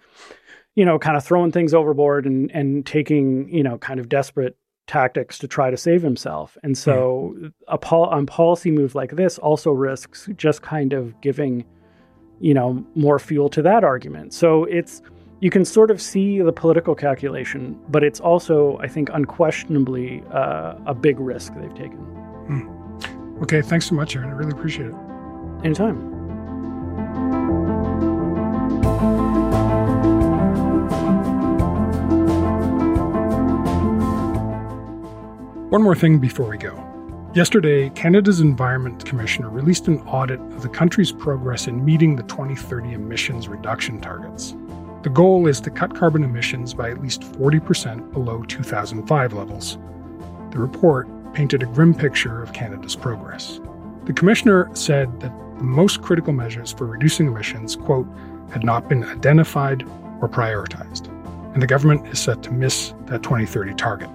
you 0.75 0.85
know 0.85 0.99
kind 0.99 1.17
of 1.17 1.23
throwing 1.23 1.51
things 1.51 1.73
overboard 1.73 2.25
and 2.25 2.51
and 2.51 2.85
taking 2.85 3.49
you 3.49 3.63
know 3.63 3.77
kind 3.77 3.99
of 3.99 4.09
desperate 4.09 4.57
tactics 4.87 5.39
to 5.39 5.47
try 5.47 5.71
to 5.71 5.77
save 5.77 6.03
himself. 6.03 6.57
And 6.61 6.77
so 6.77 7.33
mm. 7.37 7.51
a, 7.67 7.77
pol- 7.77 8.11
a 8.11 8.23
policy 8.25 8.69
move 8.69 8.93
like 8.93 9.15
this 9.15 9.39
also 9.39 9.71
risks 9.71 10.29
just 10.35 10.61
kind 10.61 10.93
of 10.93 11.19
giving 11.21 11.65
you 12.39 12.53
know 12.53 12.85
more 12.95 13.19
fuel 13.19 13.49
to 13.49 13.61
that 13.63 13.83
argument. 13.83 14.33
So 14.33 14.65
it's 14.65 15.01
you 15.41 15.49
can 15.49 15.65
sort 15.65 15.91
of 15.91 16.01
see 16.01 16.41
the 16.41 16.53
political 16.53 16.95
calculation, 16.95 17.77
but 17.89 18.03
it's 18.03 18.19
also, 18.19 18.77
I 18.79 18.87
think, 18.87 19.09
unquestionably 19.13 20.23
uh, 20.31 20.75
a 20.85 20.93
big 20.93 21.19
risk 21.19 21.53
they've 21.55 21.75
taken. 21.75 21.99
Mm. 22.49 23.41
Okay, 23.43 23.61
thanks 23.61 23.85
so 23.85 23.95
much, 23.95 24.15
Aaron. 24.15 24.29
I 24.29 24.33
really 24.33 24.51
appreciate 24.51 24.87
it. 24.87 25.04
Anytime. 25.65 25.95
One 35.71 35.81
more 35.81 35.95
thing 35.95 36.19
before 36.19 36.47
we 36.47 36.59
go. 36.59 36.81
Yesterday, 37.33 37.89
Canada's 37.89 38.41
Environment 38.41 39.03
Commissioner 39.05 39.49
released 39.49 39.87
an 39.87 40.01
audit 40.01 40.39
of 40.39 40.61
the 40.61 40.69
country's 40.69 41.11
progress 41.11 41.65
in 41.65 41.83
meeting 41.83 42.15
the 42.15 42.23
2030 42.23 42.93
emissions 42.93 43.47
reduction 43.47 43.99
targets. 43.99 44.55
The 45.01 45.09
goal 45.09 45.47
is 45.47 45.59
to 45.61 45.71
cut 45.71 45.95
carbon 45.95 46.23
emissions 46.23 46.75
by 46.75 46.91
at 46.91 47.01
least 47.01 47.21
40% 47.21 48.13
below 48.13 48.43
2005 48.43 49.33
levels. 49.33 49.79
The 50.51 50.59
report 50.59 51.07
painted 51.33 51.63
a 51.63 51.65
grim 51.65 51.95
picture 51.95 52.43
of 52.43 52.53
Canada's 52.53 52.95
progress. 52.95 53.59
The 54.05 54.13
commissioner 54.13 54.69
said 54.75 55.19
that 55.21 55.33
the 55.57 55.63
most 55.63 56.01
critical 56.01 56.33
measures 56.33 56.73
for 56.73 56.85
reducing 56.85 57.27
emissions, 57.27 57.75
quote, 57.75 58.07
had 58.51 58.63
not 58.63 58.89
been 58.89 59.03
identified 59.03 59.83
or 60.21 60.29
prioritized, 60.29 61.07
and 61.53 61.61
the 61.61 61.67
government 61.67 62.05
is 62.07 62.19
set 62.19 62.43
to 62.43 62.51
miss 62.51 62.93
that 63.05 63.23
2030 63.23 63.73
target. 63.75 64.09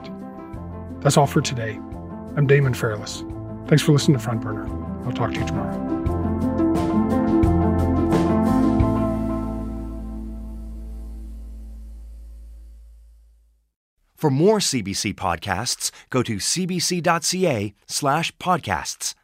That's 1.01 1.17
all 1.17 1.27
for 1.27 1.41
today. 1.41 1.79
I'm 2.37 2.47
Damon 2.47 2.75
Fairless. 2.75 3.25
Thanks 3.67 3.83
for 3.83 3.93
listening 3.93 4.19
to 4.19 4.23
Front 4.23 4.43
Burner. 4.43 4.67
I'll 5.07 5.13
talk 5.13 5.33
to 5.33 5.41
you 5.41 5.47
tomorrow. 5.47 5.91
For 14.17 14.31
more 14.31 14.59
CBC 14.59 15.15
podcasts, 15.15 15.91
go 16.11 16.23
to 16.23 16.37
cbc.ca 16.37 17.75
slash 17.87 18.37
podcasts. 18.37 19.15